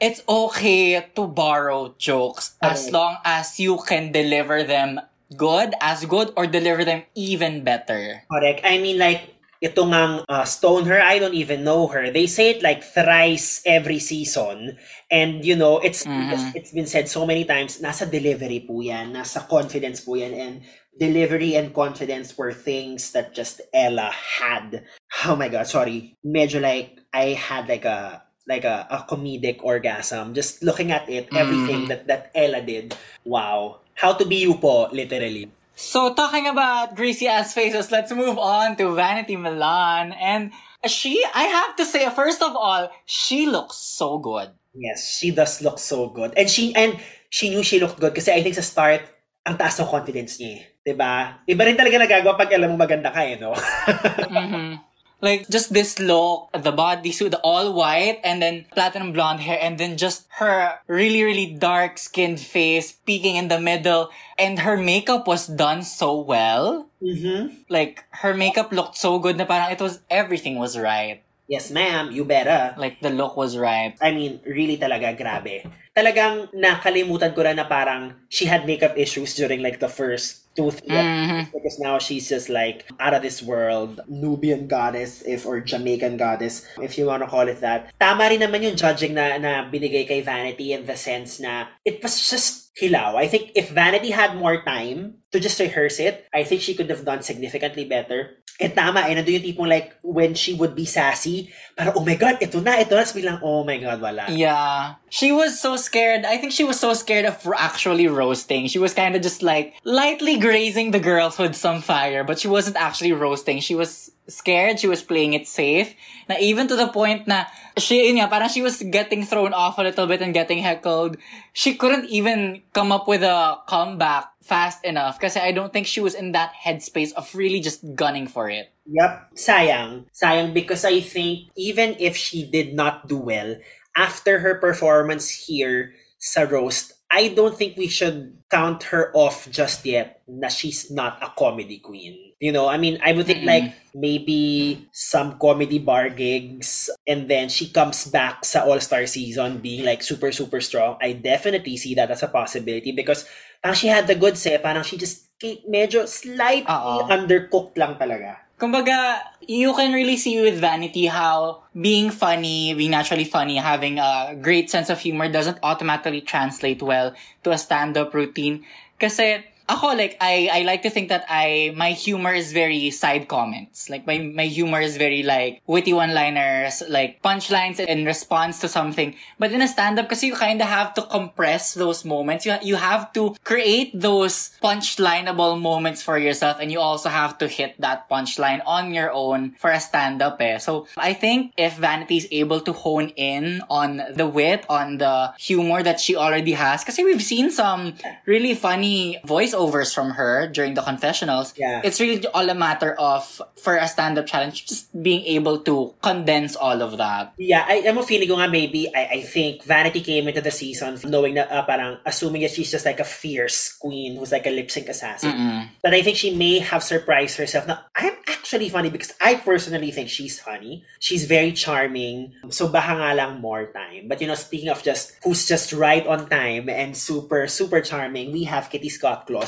[0.00, 2.78] It's okay to borrow jokes Correct.
[2.78, 5.00] as long as you can deliver them
[5.36, 8.22] good, as good, or deliver them even better.
[8.30, 8.60] Correct.
[8.62, 9.33] I mean, like,
[9.64, 12.12] ito ngang uh, Stoneher, I don't even know her.
[12.12, 14.76] They say it like thrice every season.
[15.08, 16.52] And, you know, it's, mm-hmm.
[16.52, 20.36] it's been said so many times, nasa delivery po yan, nasa confidence po yan.
[20.36, 20.54] And
[21.00, 24.84] delivery and confidence were things that just Ella had.
[25.24, 26.20] Oh my God, sorry.
[26.20, 30.34] Major like, I had like a, like a, a comedic orgasm.
[30.36, 32.04] Just looking at it, everything mm-hmm.
[32.04, 32.92] that, that Ella did.
[33.24, 33.80] Wow.
[33.94, 35.48] How to be you po, literally.
[35.74, 40.14] So talking about greasy ass faces, let's move on to Vanity Milan.
[40.14, 40.54] And
[40.86, 44.50] she, I have to say, first of all, she looks so good.
[44.74, 46.34] Yes, she does look so good.
[46.36, 46.98] And she and
[47.30, 49.06] she knew she looked good kasi I think sa start,
[49.46, 50.58] ang taas ng confidence niya.
[50.58, 50.60] Eh.
[50.82, 51.40] 'Di ba?
[51.46, 53.54] Iba rin talaga nagagawa pag alam mo maganda ka eh, no?
[54.34, 54.93] mm-hmm.
[55.24, 59.80] Like just this look, the bodysuit, the all white, and then platinum blonde hair, and
[59.80, 64.12] then just her really, really dark skinned face peeking in the middle.
[64.36, 66.92] And her makeup was done so well.
[67.00, 67.64] Mm-hmm.
[67.72, 71.24] Like her makeup looked so good na parang it was everything was right.
[71.48, 72.76] Yes, ma'am, you better.
[72.76, 73.96] Like the look was right.
[74.04, 75.68] I mean, really talaga grabe.
[75.96, 80.88] Talagang nakalimutan ko na na parang she had makeup issues during like the first three
[80.88, 81.50] mm-hmm.
[81.50, 86.66] because now she's just like out of this world Nubian goddess if or Jamaican goddess
[86.80, 90.06] if you want to call it that tama rin naman yung judging na na binigay
[90.06, 94.34] kay Vanity in the sense na it was just hilaw I think if Vanity had
[94.36, 98.42] more time to just rehearse it I think she could have done significantly better.
[98.62, 102.14] Eh tama eh nandun yung tipong like when she would be sassy para oh my
[102.14, 103.02] god ito na ito na.
[103.02, 104.30] Bilang oh my god wala.
[104.30, 105.02] Yeah.
[105.10, 106.22] She was so scared.
[106.22, 108.66] I think she was so scared of actually roasting.
[108.70, 112.46] She was kind of just like lightly grazing the girls with some fire, but she
[112.46, 113.58] wasn't actually roasting.
[113.58, 114.80] She was scared.
[114.80, 115.94] She was playing it safe.
[116.28, 117.44] Na even to the point na
[117.76, 121.16] she, yun nga, parang she was getting thrown off a little bit and getting heckled.
[121.52, 126.00] She couldn't even come up with a comeback fast enough kasi I don't think she
[126.00, 128.72] was in that headspace of really just gunning for it.
[128.86, 129.36] Yep.
[129.36, 130.04] Sayang.
[130.12, 133.56] Sayang because I think even if she did not do well,
[133.96, 139.86] after her performance here sa roast, I don't think we should count her off just
[139.86, 142.33] yet na she's not a comedy queen.
[142.44, 143.56] You know, I mean, I would think mm-hmm.
[143.56, 149.88] like maybe some comedy bar gigs and then she comes back sa All-Star season being
[149.88, 151.00] like super, super strong.
[151.00, 153.24] I definitely see that as a possibility because
[153.64, 155.32] parang she had the good say, parang she just
[155.64, 157.08] medyo slightly Uh-oh.
[157.08, 158.44] undercooked lang talaga.
[158.60, 164.36] Kumbaga, you can really see with Vanity how being funny, being naturally funny, having a
[164.36, 168.68] great sense of humor doesn't automatically translate well to a stand-up routine.
[169.00, 173.28] Kasi ako like I I like to think that I my humor is very side
[173.28, 173.88] comments.
[173.88, 179.16] Like my my humor is very like witty one-liners, like punchlines in response to something.
[179.38, 182.44] But in a stand-up kasi you kind of have to compress those moments.
[182.44, 187.48] You you have to create those punchlineable moments for yourself and you also have to
[187.48, 190.58] hit that punchline on your own for a stand-up eh.
[190.58, 195.32] So I think if Vanity is able to hone in on the wit, on the
[195.40, 197.96] humor that she already has, kasi we've seen some
[198.26, 199.18] really funny
[199.54, 201.54] voiceovers from her during the confessionals.
[201.56, 201.80] Yeah.
[201.84, 206.56] It's really all a matter of, for a stand-up challenge, just being able to condense
[206.56, 207.32] all of that.
[207.38, 210.98] Yeah, I, I'm feeling ko nga maybe, I, I think Vanity came into the season
[211.04, 214.50] knowing na uh, parang assuming that she's just like a fierce queen who's like a
[214.50, 215.32] lip sync assassin.
[215.32, 215.68] Mm-mm.
[215.82, 217.66] But I think she may have surprised herself.
[217.66, 220.84] Now, I'm actually funny because I personally think she's funny.
[220.98, 222.34] She's very charming.
[222.50, 224.08] So baka nga lang more time.
[224.08, 228.32] But you know, speaking of just who's just right on time and super, super charming,
[228.32, 229.43] we have Kitty Scott Claus.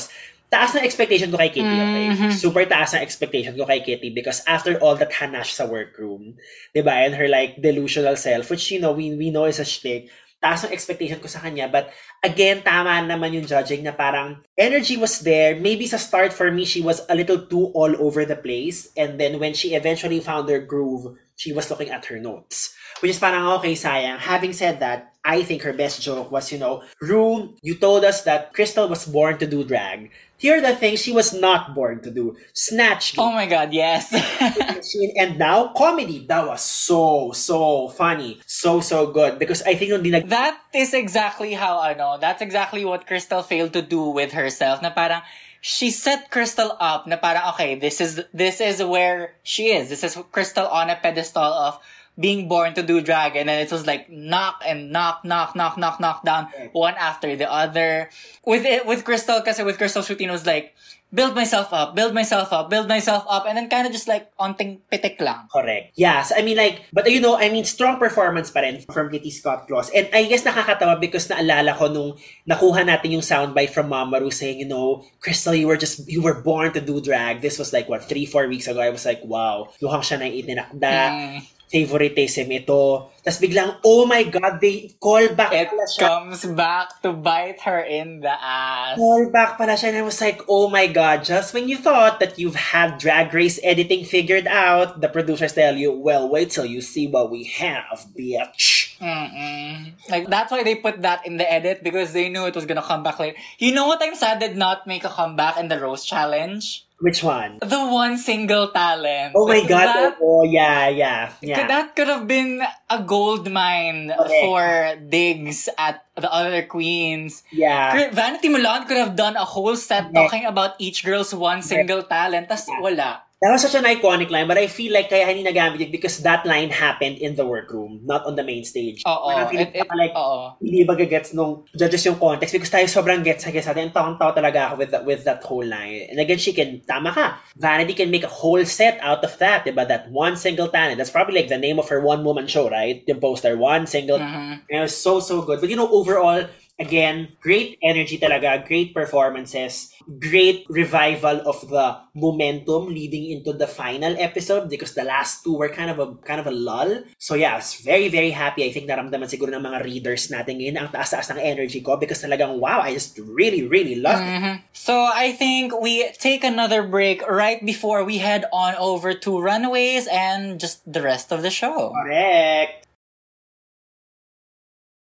[0.47, 2.07] Taas na expectation ko kay Kitty, okay?
[2.15, 2.31] Mhm.
[2.31, 6.39] Super taas na expectation ko kay Kitty because after all that hanash sa workroom,
[6.71, 6.95] diba?
[6.95, 10.07] And her like delusional self, which you know, we, we know is a shtick,
[10.39, 11.67] taas ng expectation ko sa kanya.
[11.67, 11.91] But
[12.23, 15.59] again, tama naman yung judging na parang energy was there.
[15.59, 18.87] Maybe sa start for me, she was a little too all over the place.
[18.95, 22.73] And then when she eventually found her groove, she was looking at her notes.
[22.99, 24.17] Which is parang, okay, sayang.
[24.17, 28.23] Having said that, I think her best joke was, you know, Rue, you told us
[28.23, 30.09] that Krystal was born to do drag.
[30.37, 32.37] Here are the things she was not born to do.
[32.53, 34.13] Snatch game Oh my god, yes.
[35.17, 40.13] and now comedy that was so so funny so so good because I think hindi
[40.13, 44.85] nag that is exactly how ano, that's exactly what Krystal failed to do with herself
[44.85, 45.25] na parang
[45.61, 49.89] she set Krystal up na parang okay, this is this is where she is.
[49.89, 51.79] This is Krystal on a pedestal of
[52.19, 55.77] being born to do drag and then it was like knock and knock knock knock
[55.77, 58.09] knock knock down one after the other.
[58.45, 60.73] With it with Krystal kasi with Krystal routine was like
[61.13, 64.27] build myself up build myself up build myself up and then kind of just like
[64.39, 65.47] onting pitik lang.
[65.47, 65.95] Correct.
[65.95, 66.33] Yes.
[66.35, 69.67] I mean like but you know I mean strong performance pa rin from Kitty Scott
[69.67, 69.89] Claus.
[69.95, 74.31] And I guess nakakatawa because naalala ko nung nakuha natin yung soundbite from Mama Ru
[74.31, 77.39] saying you know Crystal you were just you were born to do drag.
[77.39, 78.83] This was like what three four weeks ago.
[78.83, 79.71] I was like wow.
[79.79, 80.95] Luhang siya na itinakda.
[81.07, 81.56] Mm.
[81.67, 87.03] Favoritism ito tapos biglang oh my god they call back it pala siya comes back
[87.03, 90.69] to bite her in the ass call back pala siya and I was like, oh
[90.69, 95.07] my god, just when you thought that you've had Drag Race editing figured out, the
[95.07, 98.99] producers tell you, well, wait till you see what we have, bitch.
[98.99, 99.93] Mm-mm.
[100.09, 102.83] Like that's why they put that in the edit because they knew it was gonna
[102.83, 103.37] come back later.
[103.57, 106.86] You know what I'm sad did not make a comeback in the roast challenge?
[106.99, 107.59] Which one?
[107.61, 109.33] The one single talent.
[109.37, 111.67] Oh my god, That, oh, yeah, yeah, yeah.
[111.67, 114.41] that could have been a gold mine Correct.
[114.41, 114.61] for
[115.05, 117.43] digs at the other queens.
[117.53, 118.09] yeah.
[118.09, 120.15] Vanity Milan could have done a whole set Correct.
[120.17, 122.49] talking about each girl's one single talent.
[122.49, 122.81] Tas Yeah.
[122.81, 123.21] wala.
[123.37, 126.25] That was such an iconic line, but I feel like kaya hindi nagamit it because
[126.25, 129.05] that line happened in the workroom, not on the main stage.
[129.05, 129.29] Oo.
[129.29, 130.57] Parang feeling It, it, ko like, oo.
[130.57, 133.93] hindi ba gets nung judges yung context because tayo sobrang gets sa gets natin.
[133.93, 136.09] Tawang-tawa talaga ako with that, with that whole line.
[136.09, 139.69] And again, she can, tama ka, Vanity can make a whole set out of that,
[139.69, 139.85] diba?
[139.85, 140.97] That one single talent.
[140.97, 143.05] That's probably like the name of her one-woman show, right?
[143.05, 144.17] Yung poster, one single.
[144.17, 144.65] Mhm.
[144.65, 145.61] And it was so, so good.
[145.61, 146.49] But you know, overall,
[146.79, 154.15] again, great energy talaga, great performances, great revival of the momentum leading into the final
[154.17, 157.03] episode because the last two were kind of a kind of a lull.
[157.17, 158.63] So yeah, I was very, very happy.
[158.63, 162.23] I think naramdaman siguro ng mga readers natin ngayon ang taas-taas ng energy ko because
[162.23, 164.37] talagang wow, I just really, really loved it.
[164.39, 164.55] Mhm.
[164.71, 170.07] So I think we take another break right before we head on over to Runaways
[170.07, 171.91] and just the rest of the show.
[171.91, 172.86] Correct.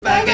[0.05, 0.27] And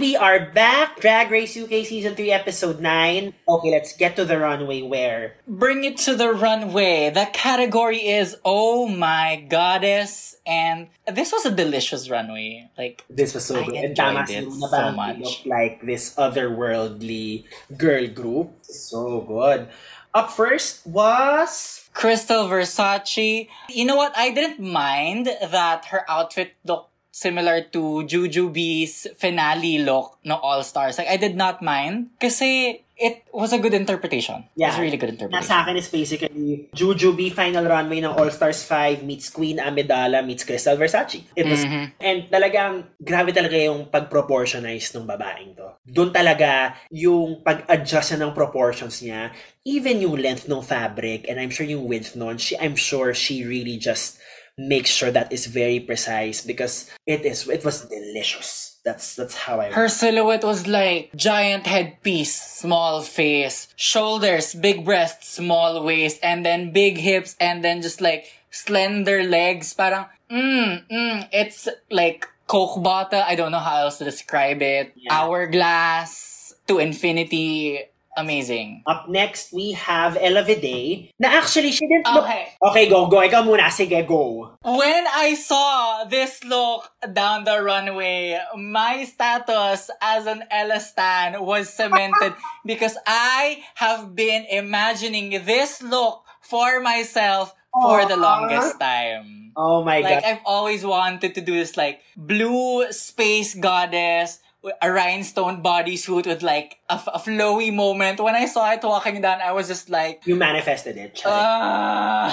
[0.00, 1.00] we are back.
[1.00, 3.34] Drag Race UK Season 3, Episode 9.
[3.48, 7.10] Okay, let's get to the runway where Bring it to the runway.
[7.10, 10.36] The category is Oh My Goddess.
[10.46, 12.70] And this was a delicious runway.
[12.78, 13.74] Like, this was so I good.
[13.74, 15.18] And enjoyed tama it so much.
[15.18, 17.44] looked like this otherworldly
[17.76, 18.52] girl group.
[18.62, 19.66] So good.
[20.14, 21.85] Up first was...
[21.96, 23.48] Crystal Versace.
[23.72, 24.12] You know what?
[24.12, 30.98] I didn't mind that her outfit looked similar to Jujubee's finale look no All Stars.
[31.00, 34.48] Like I did not mind kasi it was a good interpretation.
[34.56, 34.76] It was Yeah.
[34.76, 35.44] a really good Na interpretation.
[35.46, 40.44] sa akin is basically Jujubee final runway ng All Stars 5 meets Queen Amidala meets
[40.44, 41.20] Crystal Versace.
[41.36, 41.84] It was Mhm.
[42.00, 45.76] and talagang grabe talaga yung pag-proportionize ng babaeng to.
[45.84, 49.30] Doon talaga yung pag-adjust ng proportions niya,
[49.62, 53.44] even yung length ng fabric and I'm sure yung width noon, she, I'm sure she
[53.44, 54.16] really just
[54.56, 58.75] make sure that is very precise because it is it was delicious.
[58.86, 65.42] That's that's how I Her silhouette was like giant headpiece, small face, shoulders, big breasts,
[65.42, 69.74] small waist, and then big hips, and then just like slender legs.
[69.74, 73.26] Parang, mm, mm, it's like Coke bottle.
[73.26, 74.94] I don't know how else to describe it.
[74.94, 75.18] Yeah.
[75.18, 77.90] Hourglass to infinity.
[78.16, 78.82] Amazing.
[78.86, 81.10] Up next, we have Ella Vaday.
[81.20, 82.24] Na actually, she didn't look...
[82.24, 82.48] Okay.
[82.62, 83.20] Okay, go, go.
[83.20, 83.68] Ikaw muna.
[83.68, 84.56] Sige, go.
[84.64, 91.68] When I saw this look down the runway, my status as an Ella Stan was
[91.68, 92.32] cemented
[92.64, 99.52] because I have been imagining this look for myself for the longest time.
[99.56, 100.10] Oh my Like, God.
[100.10, 104.40] Like I've always wanted to do this, like, blue space goddess,
[104.82, 108.20] a rhinestone bodysuit with, like, a, f- a flowy moment.
[108.20, 111.22] When I saw it walking down, I was just like, You manifested it.
[111.24, 112.32] Ah.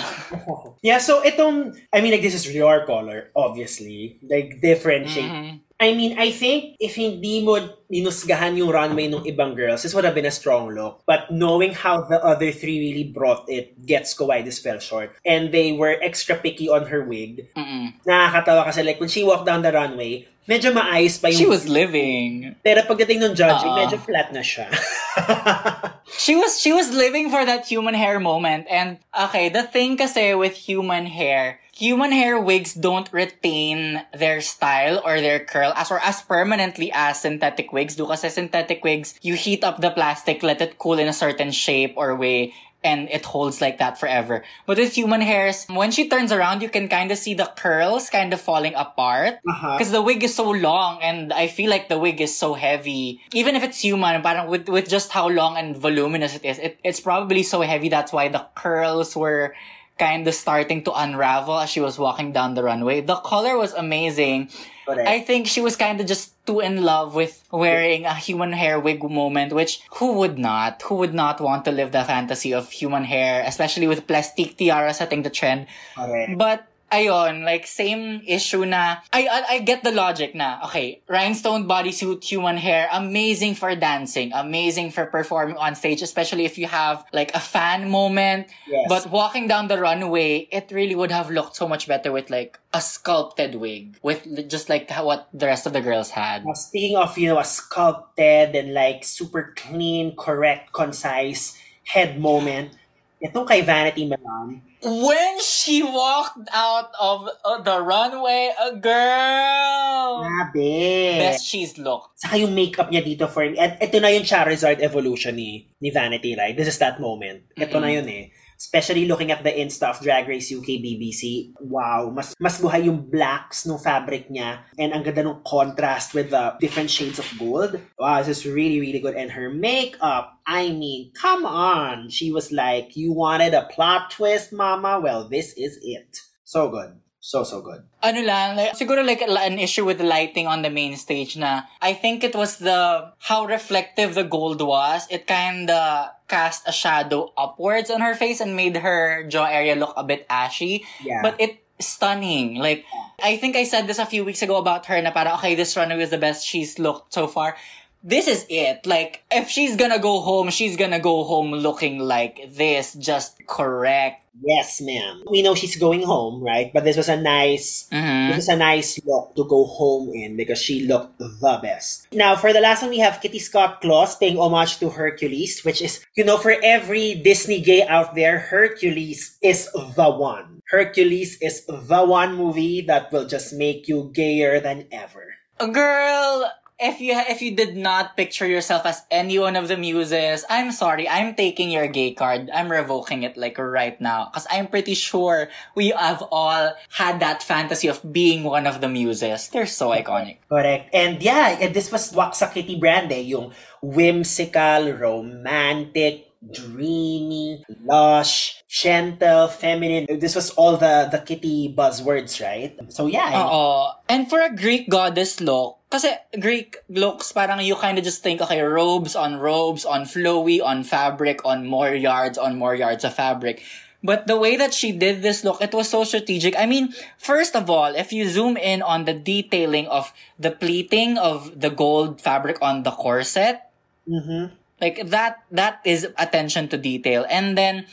[0.82, 1.78] yeah, so itong...
[1.94, 4.20] I mean, like, this is your color, obviously.
[4.24, 5.30] Like, different shade.
[5.32, 5.60] Mhm.
[5.84, 7.60] I mean, I think if hindi mo
[7.92, 11.04] minusgahan yung runway ng ibang girls, this would have been a strong look.
[11.04, 15.12] But knowing how the other three really brought it, gets ko why this fell short.
[15.28, 17.52] And they were extra picky on her wig.
[17.58, 18.00] Mm-mm.
[18.08, 21.40] Nakakatawa kasi like when she walked down the runway, medyo maayos pa yung...
[21.40, 22.56] She was living.
[22.64, 23.80] Pero pagdating ng judging, Oo.
[23.80, 24.68] medyo flat na siya.
[26.18, 28.68] She was she was living for that human hair moment.
[28.70, 35.02] And okay, the thing kasi with human hair, human hair wigs don't retain their style
[35.04, 38.06] or their curl as or as permanently as synthetic wigs do.
[38.06, 41.98] Kasi synthetic wigs, you heat up the plastic, let it cool in a certain shape
[41.98, 42.54] or way,
[42.84, 44.44] and it holds like that forever.
[44.66, 48.10] But with human hairs, when she turns around, you can kind of see the curls
[48.10, 49.40] kind of falling apart.
[49.48, 49.78] uh-huh.
[49.78, 53.22] Because the wig is so long and I feel like the wig is so heavy.
[53.34, 56.80] Even if it's human, but with, with just how long and voluminous it is, it,
[56.84, 57.90] it's probably so heavy.
[57.90, 59.56] That's why the curls were
[60.00, 63.02] kind of starting to unravel as she was walking down the runway.
[63.02, 64.50] The color was amazing.
[64.86, 65.08] Correct.
[65.08, 68.80] I think she was kind of just too in love with wearing a human hair
[68.80, 70.82] wig moment, which who would not?
[70.84, 74.94] Who would not want to live the fantasy of human hair, especially with plastic tiara
[74.94, 75.68] setting the trend?
[75.96, 76.38] Correct.
[76.38, 81.66] But ayon, like same issue na I, I I get the logic na okay, rhinestone
[81.66, 87.04] bodysuit, human hair, amazing for dancing, amazing for performing on stage, especially if you have
[87.12, 88.48] like a fan moment.
[88.70, 88.86] Yes.
[88.88, 92.60] But walking down the runway, it really would have looked so much better with like
[92.74, 96.46] a sculpted wig, with just like what the rest of the girls had.
[96.46, 102.78] Now, speaking of, you know, a sculpted and like super clean, correct, concise head moment,
[103.24, 111.24] itong kay Vanity Milan, When she walked out of uh, the runway, a girl, grabe.
[111.24, 112.20] best she's looked.
[112.20, 116.36] Saka yung makeup niya dito for at ito na yung Charizard evolution ni ni Vanity,
[116.36, 116.52] right?
[116.52, 117.48] This is that moment.
[117.56, 118.36] Ito na yun eh.
[118.64, 121.52] Especially looking at the Insta of Drag Race UK BBC.
[121.60, 126.32] Wow, mas mas buhay yung blacks ng fabric niya and ang ganda ng contrast with
[126.32, 127.76] the different shades of gold.
[128.00, 132.08] Wow, this is really really good and her makeup, I mean, come on.
[132.08, 135.04] She was like, "You wanted a plot twist, mama?
[135.04, 137.03] Well, this is it." So good.
[137.24, 137.88] So so good.
[138.04, 141.64] ano lang, like, siguro like an issue with the lighting on the main stage na
[141.80, 145.08] I think it was the how reflective the gold was.
[145.08, 149.96] It kinda cast a shadow upwards on her face and made her jaw area look
[149.96, 150.84] a bit ashy.
[151.00, 151.24] Yeah.
[151.24, 152.60] But it stunning.
[152.60, 152.84] Like
[153.24, 155.80] I think I said this a few weeks ago about her na para okay, this
[155.80, 157.56] runway is the best she's looked so far.
[158.04, 158.86] This is it.
[158.86, 164.20] Like, if she's gonna go home, she's gonna go home looking like this, just correct.
[164.44, 165.24] Yes, ma'am.
[165.30, 166.74] We know she's going home, right?
[166.74, 168.28] But this was a nice Mhm.
[168.28, 172.08] This was a nice look to go home in because she looked the best.
[172.12, 175.82] Now, for the last one, we have Kitty Scott Claus paying homage to Hercules, which
[175.82, 180.60] is, you know, for every Disney gay out there, Hercules is the one.
[180.68, 185.36] Hercules is the one movie that will just make you gayer than ever.
[185.72, 186.50] Girl,
[186.84, 190.76] if you if you did not picture yourself as any one of the muses, I'm
[190.76, 191.08] sorry.
[191.08, 192.52] I'm taking your gay card.
[192.54, 197.42] I'm revoking it like right now because I'm pretty sure we have all had that
[197.42, 199.48] fantasy of being one of the muses.
[199.48, 200.44] They're so iconic.
[200.50, 200.94] Correct.
[200.94, 209.48] And yeah, and this was Waksa Kitty brand eh, yung whimsical, romantic, dreamy, lush, gentle,
[209.48, 210.08] feminine.
[210.20, 212.76] This was all the the kitty buzzwords, right?
[212.92, 213.96] So yeah, I Oo.
[214.10, 216.10] And for a Greek goddess look, kasi
[216.42, 220.82] Greek looks parang you kind of just think, okay, robes on robes, on flowy, on
[220.82, 223.62] fabric, on more yards, on more yards of fabric.
[224.02, 226.58] But the way that she did this look, it was so strategic.
[226.58, 231.22] I mean, first of all, if you zoom in on the detailing of the pleating
[231.22, 233.70] of the gold fabric on the corset,
[234.10, 234.50] mhm.
[234.82, 237.86] like that that is attention to detail and then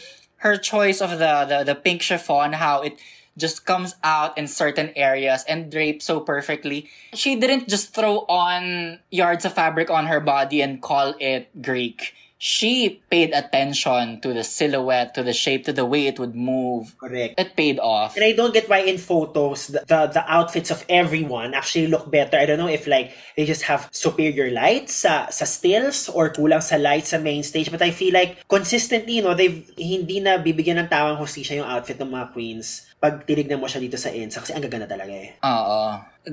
[0.42, 2.98] her choice of the the, the pink chiffon how it
[3.40, 6.88] just comes out in certain areas and drapes so perfectly.
[7.14, 12.14] She didn't just throw on yards of fabric on her body and call it Greek
[12.40, 16.96] she paid attention to the silhouette, to the shape, to the way it would move.
[16.96, 17.36] Correct.
[17.36, 18.16] It paid off.
[18.16, 22.08] And I don't get why in photos the, the the outfits of everyone actually look
[22.08, 22.40] better.
[22.40, 26.64] I don't know if like they just have superior lights sa sa stills or kulang
[26.64, 27.68] sa lights sa main stage.
[27.68, 31.68] But I feel like consistently, you know, they've hindi na bibigyan ng tamang hustisya yung
[31.68, 35.12] outfit ng mga queens pag tinignan mo siya dito sa Ensa kasi ang gaganda talaga
[35.12, 35.36] eh.
[35.40, 35.80] Oo.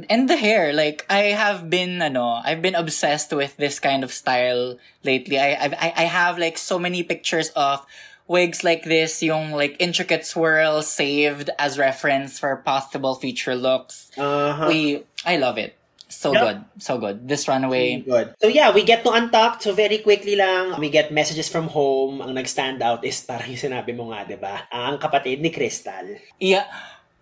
[0.09, 4.13] And the hair, like I have been, ano, I've been obsessed with this kind of
[4.13, 5.39] style lately.
[5.39, 7.81] I I I have like so many pictures of
[8.27, 14.11] wigs like this, yung like intricate swirl saved as reference for possible future looks.
[14.19, 14.67] Uh-huh.
[14.67, 15.73] We, I love it.
[16.07, 16.39] So Yeah.
[16.43, 17.27] good, so good.
[17.27, 18.31] This runway, Good.
[18.39, 19.63] So yeah, we get to Untucked.
[19.63, 22.21] So very quickly lang, we get messages from home.
[22.23, 24.71] Ang nag-stand out is parang yung sinabi mo nga, di ba?
[24.71, 26.15] Ang kapatid ni Krystal.
[26.39, 26.67] Yeah.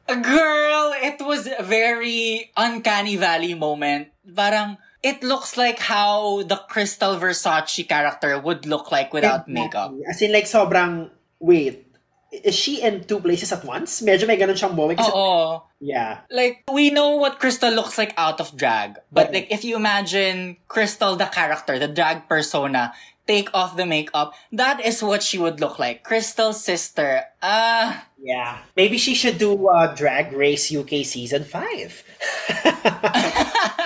[0.07, 4.09] Girl, it was a very uncanny valley moment.
[4.23, 9.93] Parang, it looks like how the Krystal Versace character would look like without makeup.
[10.09, 11.85] As in like sobrang, wait,
[12.31, 14.01] is she in two places at once?
[14.01, 14.75] Medyo may ganun siyang.
[14.97, 15.61] Kasi, Oo.
[15.79, 16.21] yeah.
[16.29, 18.97] Like, we know what Krystal looks like out of drag.
[19.11, 19.33] But Okay.
[19.41, 22.93] like, if you imagine Krystal, the character, the drag persona,
[23.27, 26.03] take off the makeup, that is what she would look like.
[26.03, 27.23] Krystal's sister.
[27.41, 28.07] Ah.
[28.21, 28.59] Yeah.
[28.75, 32.03] Maybe she should do uh, Drag Race UK Season 5.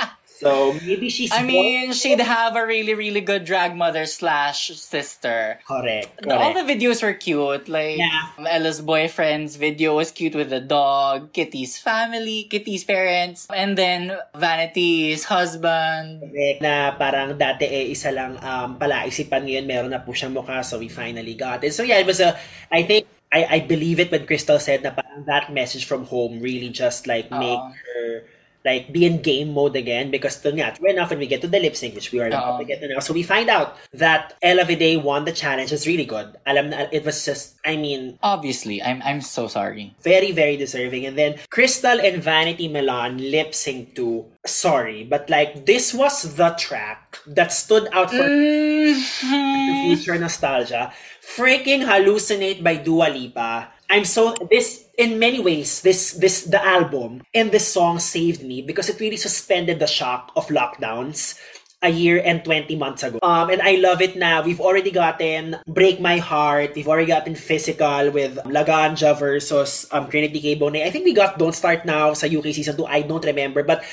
[0.40, 5.60] so maybe she's I mean, she'd have a really, really good drag mother slash sister.
[5.68, 6.26] Correct.
[6.26, 6.56] All Correct.
[6.56, 7.68] the videos were cute.
[7.68, 8.32] Like Yeah.
[8.48, 15.28] Ella's boyfriend's video was cute with the dog, Kitty's family, Kitty's parents, and then Vanity's
[15.28, 16.24] husband.
[16.24, 16.62] Correct.
[16.64, 20.80] Na parang dati eh, isa lang um, palaisipan ngayon, meron na po siyang mukha, so
[20.80, 21.76] we finally got it.
[21.76, 22.34] So yeah, it was a,
[22.72, 26.42] I think, I, I believe it when Crystal said na parang that message from home
[26.42, 27.74] really just like make Oo.
[27.78, 28.26] her
[28.66, 31.47] like be in game mode again because to nga, true enough when we get to
[31.47, 33.78] the lip sync which we are about to get to now so we find out
[33.93, 37.76] that Ella Vaday won the challenge it's really good alam na it was just I
[37.80, 39.95] mean Obviously, I'm I'm so sorry.
[40.03, 45.66] very very deserving and then Krystal and Vanity Milan lip sync to sorry but like
[45.66, 49.95] this was the track that stood out for Mhm.
[49.95, 50.91] future nostalgia.
[51.24, 53.70] Freaking hallucinate by Dua Lipa.
[53.90, 58.62] I'm so this in many ways this this the album and this song saved me
[58.62, 61.40] because it really suspended the shock of lockdowns
[61.82, 63.20] a year and 20 months ago.
[63.24, 64.44] Um, and I love it now.
[64.44, 66.76] We've already gotten Break My Heart.
[66.76, 70.60] We've already gotten Physical with Laganja versus um, Trinity K.
[70.60, 70.84] Bonet.
[70.84, 72.86] I think we got Don't Start Now sa UK Season 2.
[72.86, 73.64] I don't remember.
[73.64, 73.84] But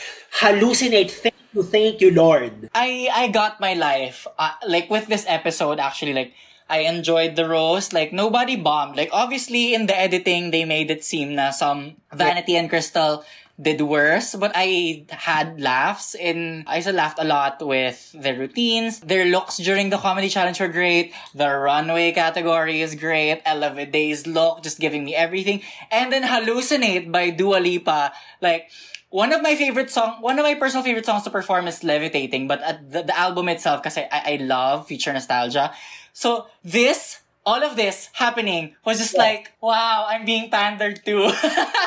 [0.41, 1.11] Hallucinate.
[1.11, 2.69] Thank you, thank you, Lord.
[2.75, 4.27] I I got my life.
[4.37, 6.35] Uh, like with this episode, actually, like
[6.69, 7.93] I enjoyed the roast.
[7.93, 8.97] Like nobody bombed.
[8.97, 13.25] Like obviously in the editing, they made it seem na some Vanity and Krystal
[13.61, 19.01] did worse, but I had laughs in, I also laughed a lot with their routines.
[19.01, 21.15] Their looks during the comedy challenge were great.
[21.35, 23.41] The runway category is great.
[23.47, 25.63] Ella Day's look, just giving me everything.
[25.91, 28.13] And then Hallucinate by Dua Lipa.
[28.43, 28.69] Like,
[29.09, 32.49] one of my favorite song, one of my personal favorite songs to perform is Levitating,
[32.49, 35.73] but at the, the album itself, kasi I, I love future nostalgia.
[36.17, 39.29] So this, all of this happening was just Yeah.
[39.29, 41.29] like, wow, I'm being pandered to.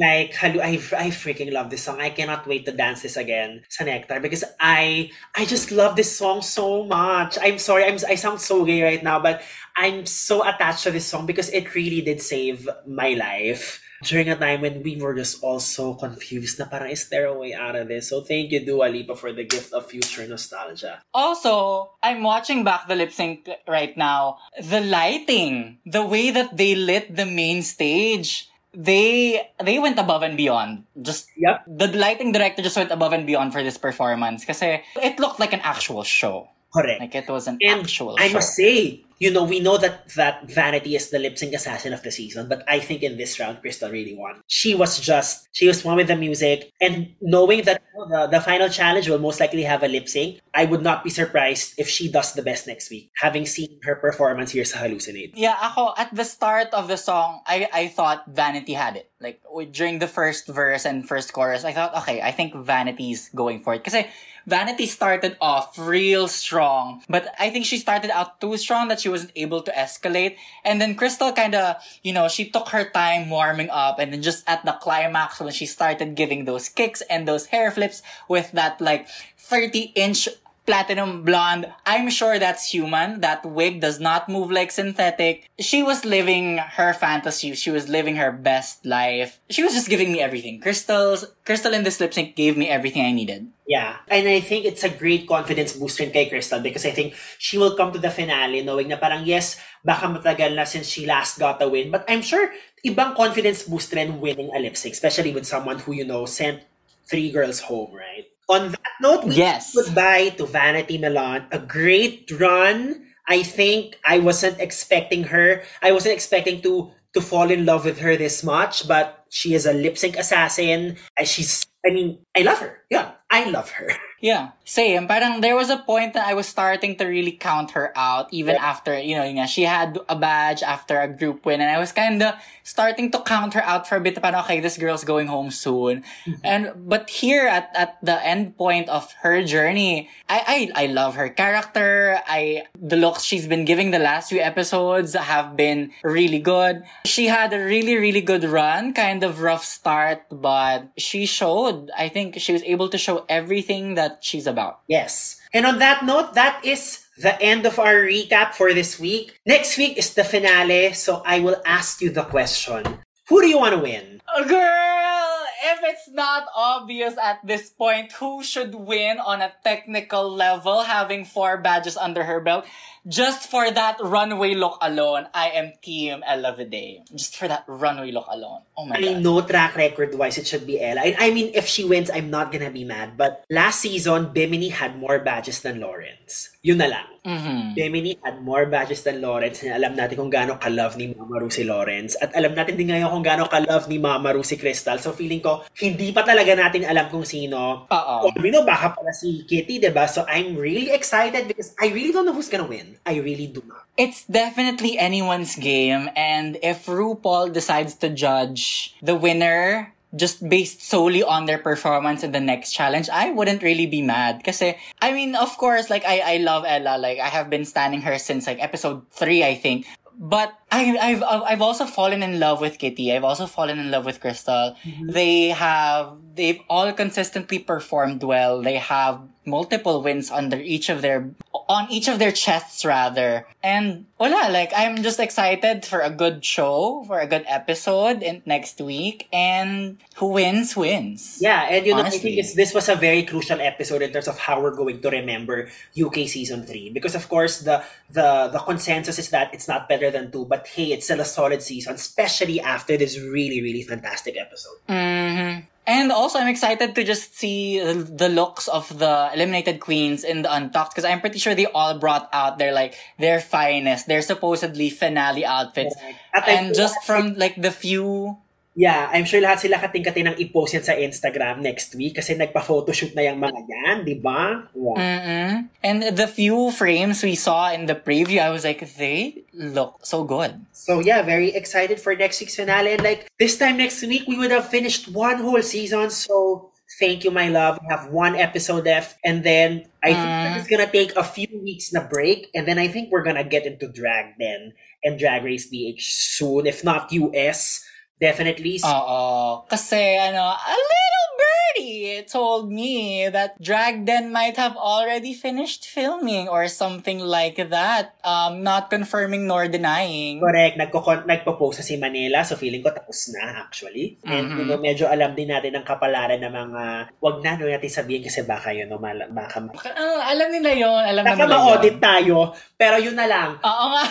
[0.00, 2.00] like halu I, I freaking love this song.
[2.00, 6.10] I cannot wait to dance this again sa Nectar because I I just love this
[6.16, 7.38] song so much.
[7.42, 9.42] I'm sorry, I'm I sound so gay right now, but
[9.76, 14.36] I'm so attached to this song because it really did save my life during a
[14.36, 17.76] time when we were just all so confused na parang is there a way out
[17.76, 18.10] of this?
[18.10, 21.00] So thank you Dua Lipa for the gift of future nostalgia.
[21.14, 24.38] Also, I'm watching back the lip sync right now.
[24.60, 30.36] The lighting, the way that they lit the main stage, they they went above and
[30.36, 30.84] beyond.
[31.00, 31.64] Just Yep.
[31.64, 35.54] the lighting director just went above and beyond for this performance because it looked like
[35.56, 36.48] an actual show.
[36.74, 37.00] Correct.
[37.00, 38.34] Like it was an And actual I show.
[38.36, 42.02] must say, you know, we know that that Vanity is the lip sync assassin of
[42.02, 44.42] the season, but I think in this round, Crystal really won.
[44.46, 48.68] She was just, she was one with the music, and knowing that the, the final
[48.68, 52.10] challenge will most likely have a lip sync, I would not be surprised if she
[52.10, 55.32] does the best next week, having seen her performance here sa Hallucinate.
[55.34, 59.10] Yeah, ako, at the start of the song, I, I thought Vanity had it.
[59.18, 59.40] Like,
[59.72, 63.72] during the first verse and first chorus, I thought, okay, I think Vanity's going for
[63.72, 63.78] it.
[63.78, 64.10] Because eh,
[64.46, 69.08] Vanity started off real strong, but I think she started out too strong that she
[69.08, 70.36] wasn't able to escalate.
[70.64, 74.44] And then Krystal kinda, you know, she took her time warming up, and then just
[74.46, 78.80] at the climax, when she started giving those kicks and those hair flips with that,
[78.80, 79.08] like,
[79.38, 80.28] 30 inch
[80.66, 81.72] platinum blonde.
[81.86, 83.22] I'm sure that's human.
[83.22, 85.48] That wig does not move like synthetic.
[85.58, 87.54] She was living her fantasy.
[87.54, 89.40] She was living her best life.
[89.48, 90.60] She was just giving me everything.
[90.60, 93.46] Krystals, Krystal in this lip sync gave me everything I needed.
[93.66, 93.96] Yeah.
[94.08, 97.58] And I think it's a great confidence boost rin kay Krystal because I think she
[97.58, 101.38] will come to the finale knowing na parang yes, baka matagal na since she last
[101.38, 101.90] got a win.
[101.90, 102.50] But I'm sure
[102.84, 106.62] ibang confidence boost rin winning a lip sync, especially with someone who, you know, sent
[107.06, 108.26] three girls home, right?
[108.48, 109.72] On that note, we Yes.
[109.72, 111.46] say goodbye to Vanity Milan.
[111.50, 113.02] A great run.
[113.28, 115.62] I think I wasn't expecting her.
[115.82, 119.64] I wasn't expecting to to fall in love with her this much, but she is
[119.64, 121.00] a lip sync assassin.
[121.16, 122.84] And she's, I mean, I love her.
[122.90, 123.88] Yeah, I love her.
[124.20, 125.06] Yeah, same.
[125.06, 128.56] Parang there was a point that I was starting to really count her out even
[128.56, 128.64] Yeah.
[128.64, 132.22] after, you know, she had a badge after a group win and I was kind
[132.24, 132.32] of
[132.66, 134.18] starting to count her out for a bit.
[134.20, 136.02] Parang, okay, this girl's going home soon.
[136.26, 136.42] Mm-hmm.
[136.42, 141.14] And, but here at, at the end point of her journey, I, I, I love
[141.14, 142.20] her character.
[142.26, 146.82] I, the looks she's been giving the last few episodes have been really good.
[147.04, 152.08] She had a really, really good run, kind of rough start, but she showed, I
[152.08, 154.80] think she was able to show everything that she's about.
[154.88, 155.40] Yes.
[155.54, 159.38] And on that note, that is the end of our recap for this week.
[159.46, 163.00] Next week is the finale, so I will ask you the question.
[163.28, 164.20] Who do you want to win?
[164.28, 170.30] Oh, girl, if it's not obvious at this point who should win on a technical
[170.30, 172.66] level, having four badges under her belt,
[173.06, 177.06] just for that runway look alone, I am Team Ella Vidae.
[177.14, 178.66] Just for that runway look alone.
[178.76, 179.22] Oh my I mean, god.
[179.22, 181.06] no track record wise, it should be Ella.
[181.06, 183.16] And I mean, if she wins, I'm not gonna be mad.
[183.16, 186.50] But last season, Bimini had more badges than Lawrence.
[186.66, 187.06] Yun na lang.
[187.22, 187.74] Mhm.
[187.78, 191.50] Bimini had more badges than Lawrence and alam natin kung gaano ka-love ni Mama Ru
[191.50, 192.18] si Lawrence.
[192.18, 194.98] At alam natin din ngayon kung gaano ka-love ni Mama Ru si Crystal.
[194.98, 197.86] So feeling ko, hindi pa talaga natin alam kung sino.
[197.86, 198.14] Oo.
[198.26, 200.10] Or we know, baka pala si Kitty, diba?
[200.10, 202.95] So I'm really excited because I really don't know who's gonna win.
[203.04, 203.84] I really do not.
[203.96, 211.22] It's definitely anyone's game, and if RuPaul decides to judge the winner just based solely
[211.22, 214.44] on their performance in the next challenge, I wouldn't really be mad.
[214.44, 216.98] Kasi, I mean, of course, like, I, I love Ella.
[216.98, 219.86] Like, I have been standing her since, like, episode 3, I think.
[220.18, 223.12] But I, I've I've also fallen in love with Kitty.
[223.12, 224.74] I've also fallen in love with Krystal.
[224.80, 225.10] Mm-hmm.
[225.10, 228.62] They have they've all consistently performed well.
[228.62, 231.30] They have multiple wins under each of their
[231.68, 233.46] on each of their chests rather.
[233.62, 238.42] And wala, like I'm just excited for a good show, for a good episode in
[238.46, 241.38] next week, and who wins wins.
[241.40, 242.20] Yeah, and you know, I Honestly.
[242.20, 245.10] think it's, this was a very crucial episode in terms of how we're going to
[245.10, 245.68] remember
[245.98, 246.90] UK season three.
[246.90, 250.66] Because of course, the the the consensus is that it's not better than two, but
[250.66, 254.78] hey, it's still a solid season, especially after this really really fantastic episode.
[254.88, 260.42] hmm And also, I'm excited to just see the looks of the eliminated queens in
[260.42, 264.22] the Untucked because I'm pretty sure they all brought out their like their finest, their
[264.22, 265.94] supposedly finale outfits,
[266.34, 268.36] I and just from like the few
[268.76, 273.16] Yeah, I'm sure lahat sila kating-kati ng i-post yan sa Instagram next week kasi nagpa-photoshoot
[273.16, 274.68] na yung mga yan, di ba?
[274.76, 275.00] Yeah.
[275.00, 275.52] Mm-mm.
[275.80, 280.28] And the few frames we saw in the preview, I was like, they look so
[280.28, 280.60] good.
[280.76, 282.92] So yeah, very excited for next week's finale.
[282.92, 286.12] And like this time next week, we would have finished one whole season.
[286.12, 286.68] So
[287.00, 287.80] thank you, my love.
[287.80, 290.54] We have one episode left, and then I think Mm.
[290.60, 293.64] just gonna take a few weeks na break, and then I think we're gonna get
[293.64, 296.02] into drag then and Drag Race BH
[296.36, 297.85] soon, if not US.
[298.16, 298.80] Definitely.
[298.80, 299.20] Oo.
[299.66, 306.48] Kasi, ano, a little birdie told me that Drag Den might have already finished filming
[306.48, 308.16] or something like that.
[308.24, 310.40] Um, not confirming nor denying.
[310.40, 310.80] Correct.
[310.80, 314.16] Nagko nagpo-post sa si Manila, so feeling ko tapos na actually.
[314.24, 314.56] And Mhm.
[314.56, 316.84] you know, medyo alam din natin ang kapalaran ng mga
[317.20, 319.60] wag na no natin sabihin kasi baka yun no, mal- baka
[319.92, 322.02] Ah, alam nila yon alam baka nila ma-audit yun.
[322.02, 322.36] tayo,
[322.74, 323.60] pero yun na lang.
[323.60, 324.04] Oo nga.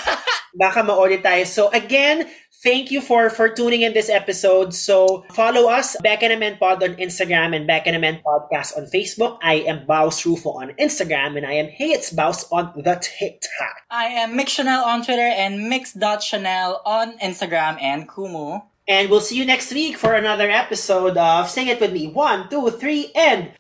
[0.56, 1.44] baka ma-audit tayo.
[1.44, 2.24] So again,
[2.64, 4.74] thank you for for tuning in this episode.
[4.74, 9.38] So follow us, Bekenemen Pod on Instagram and Bekenemen Podcast on Facebook.
[9.42, 13.76] I am Baus Rufo on Instagram and I am Hey It's Baus on the TikTok.
[13.90, 18.62] I am Mix Chanel on Twitter and Mix.Chanel on Instagram and Kumu.
[18.88, 22.08] And we'll see you next week for another episode of Sing It With Me.
[22.08, 23.52] One, two, three, and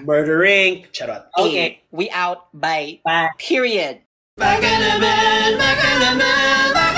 [0.00, 0.86] Murdering.
[0.92, 1.26] Charot.
[1.36, 1.82] Okay.
[1.90, 2.48] We out.
[2.58, 3.00] Bye.
[3.04, 3.30] Bye.
[3.36, 4.00] Period.
[4.40, 6.89] Back in a bed, back in a bed,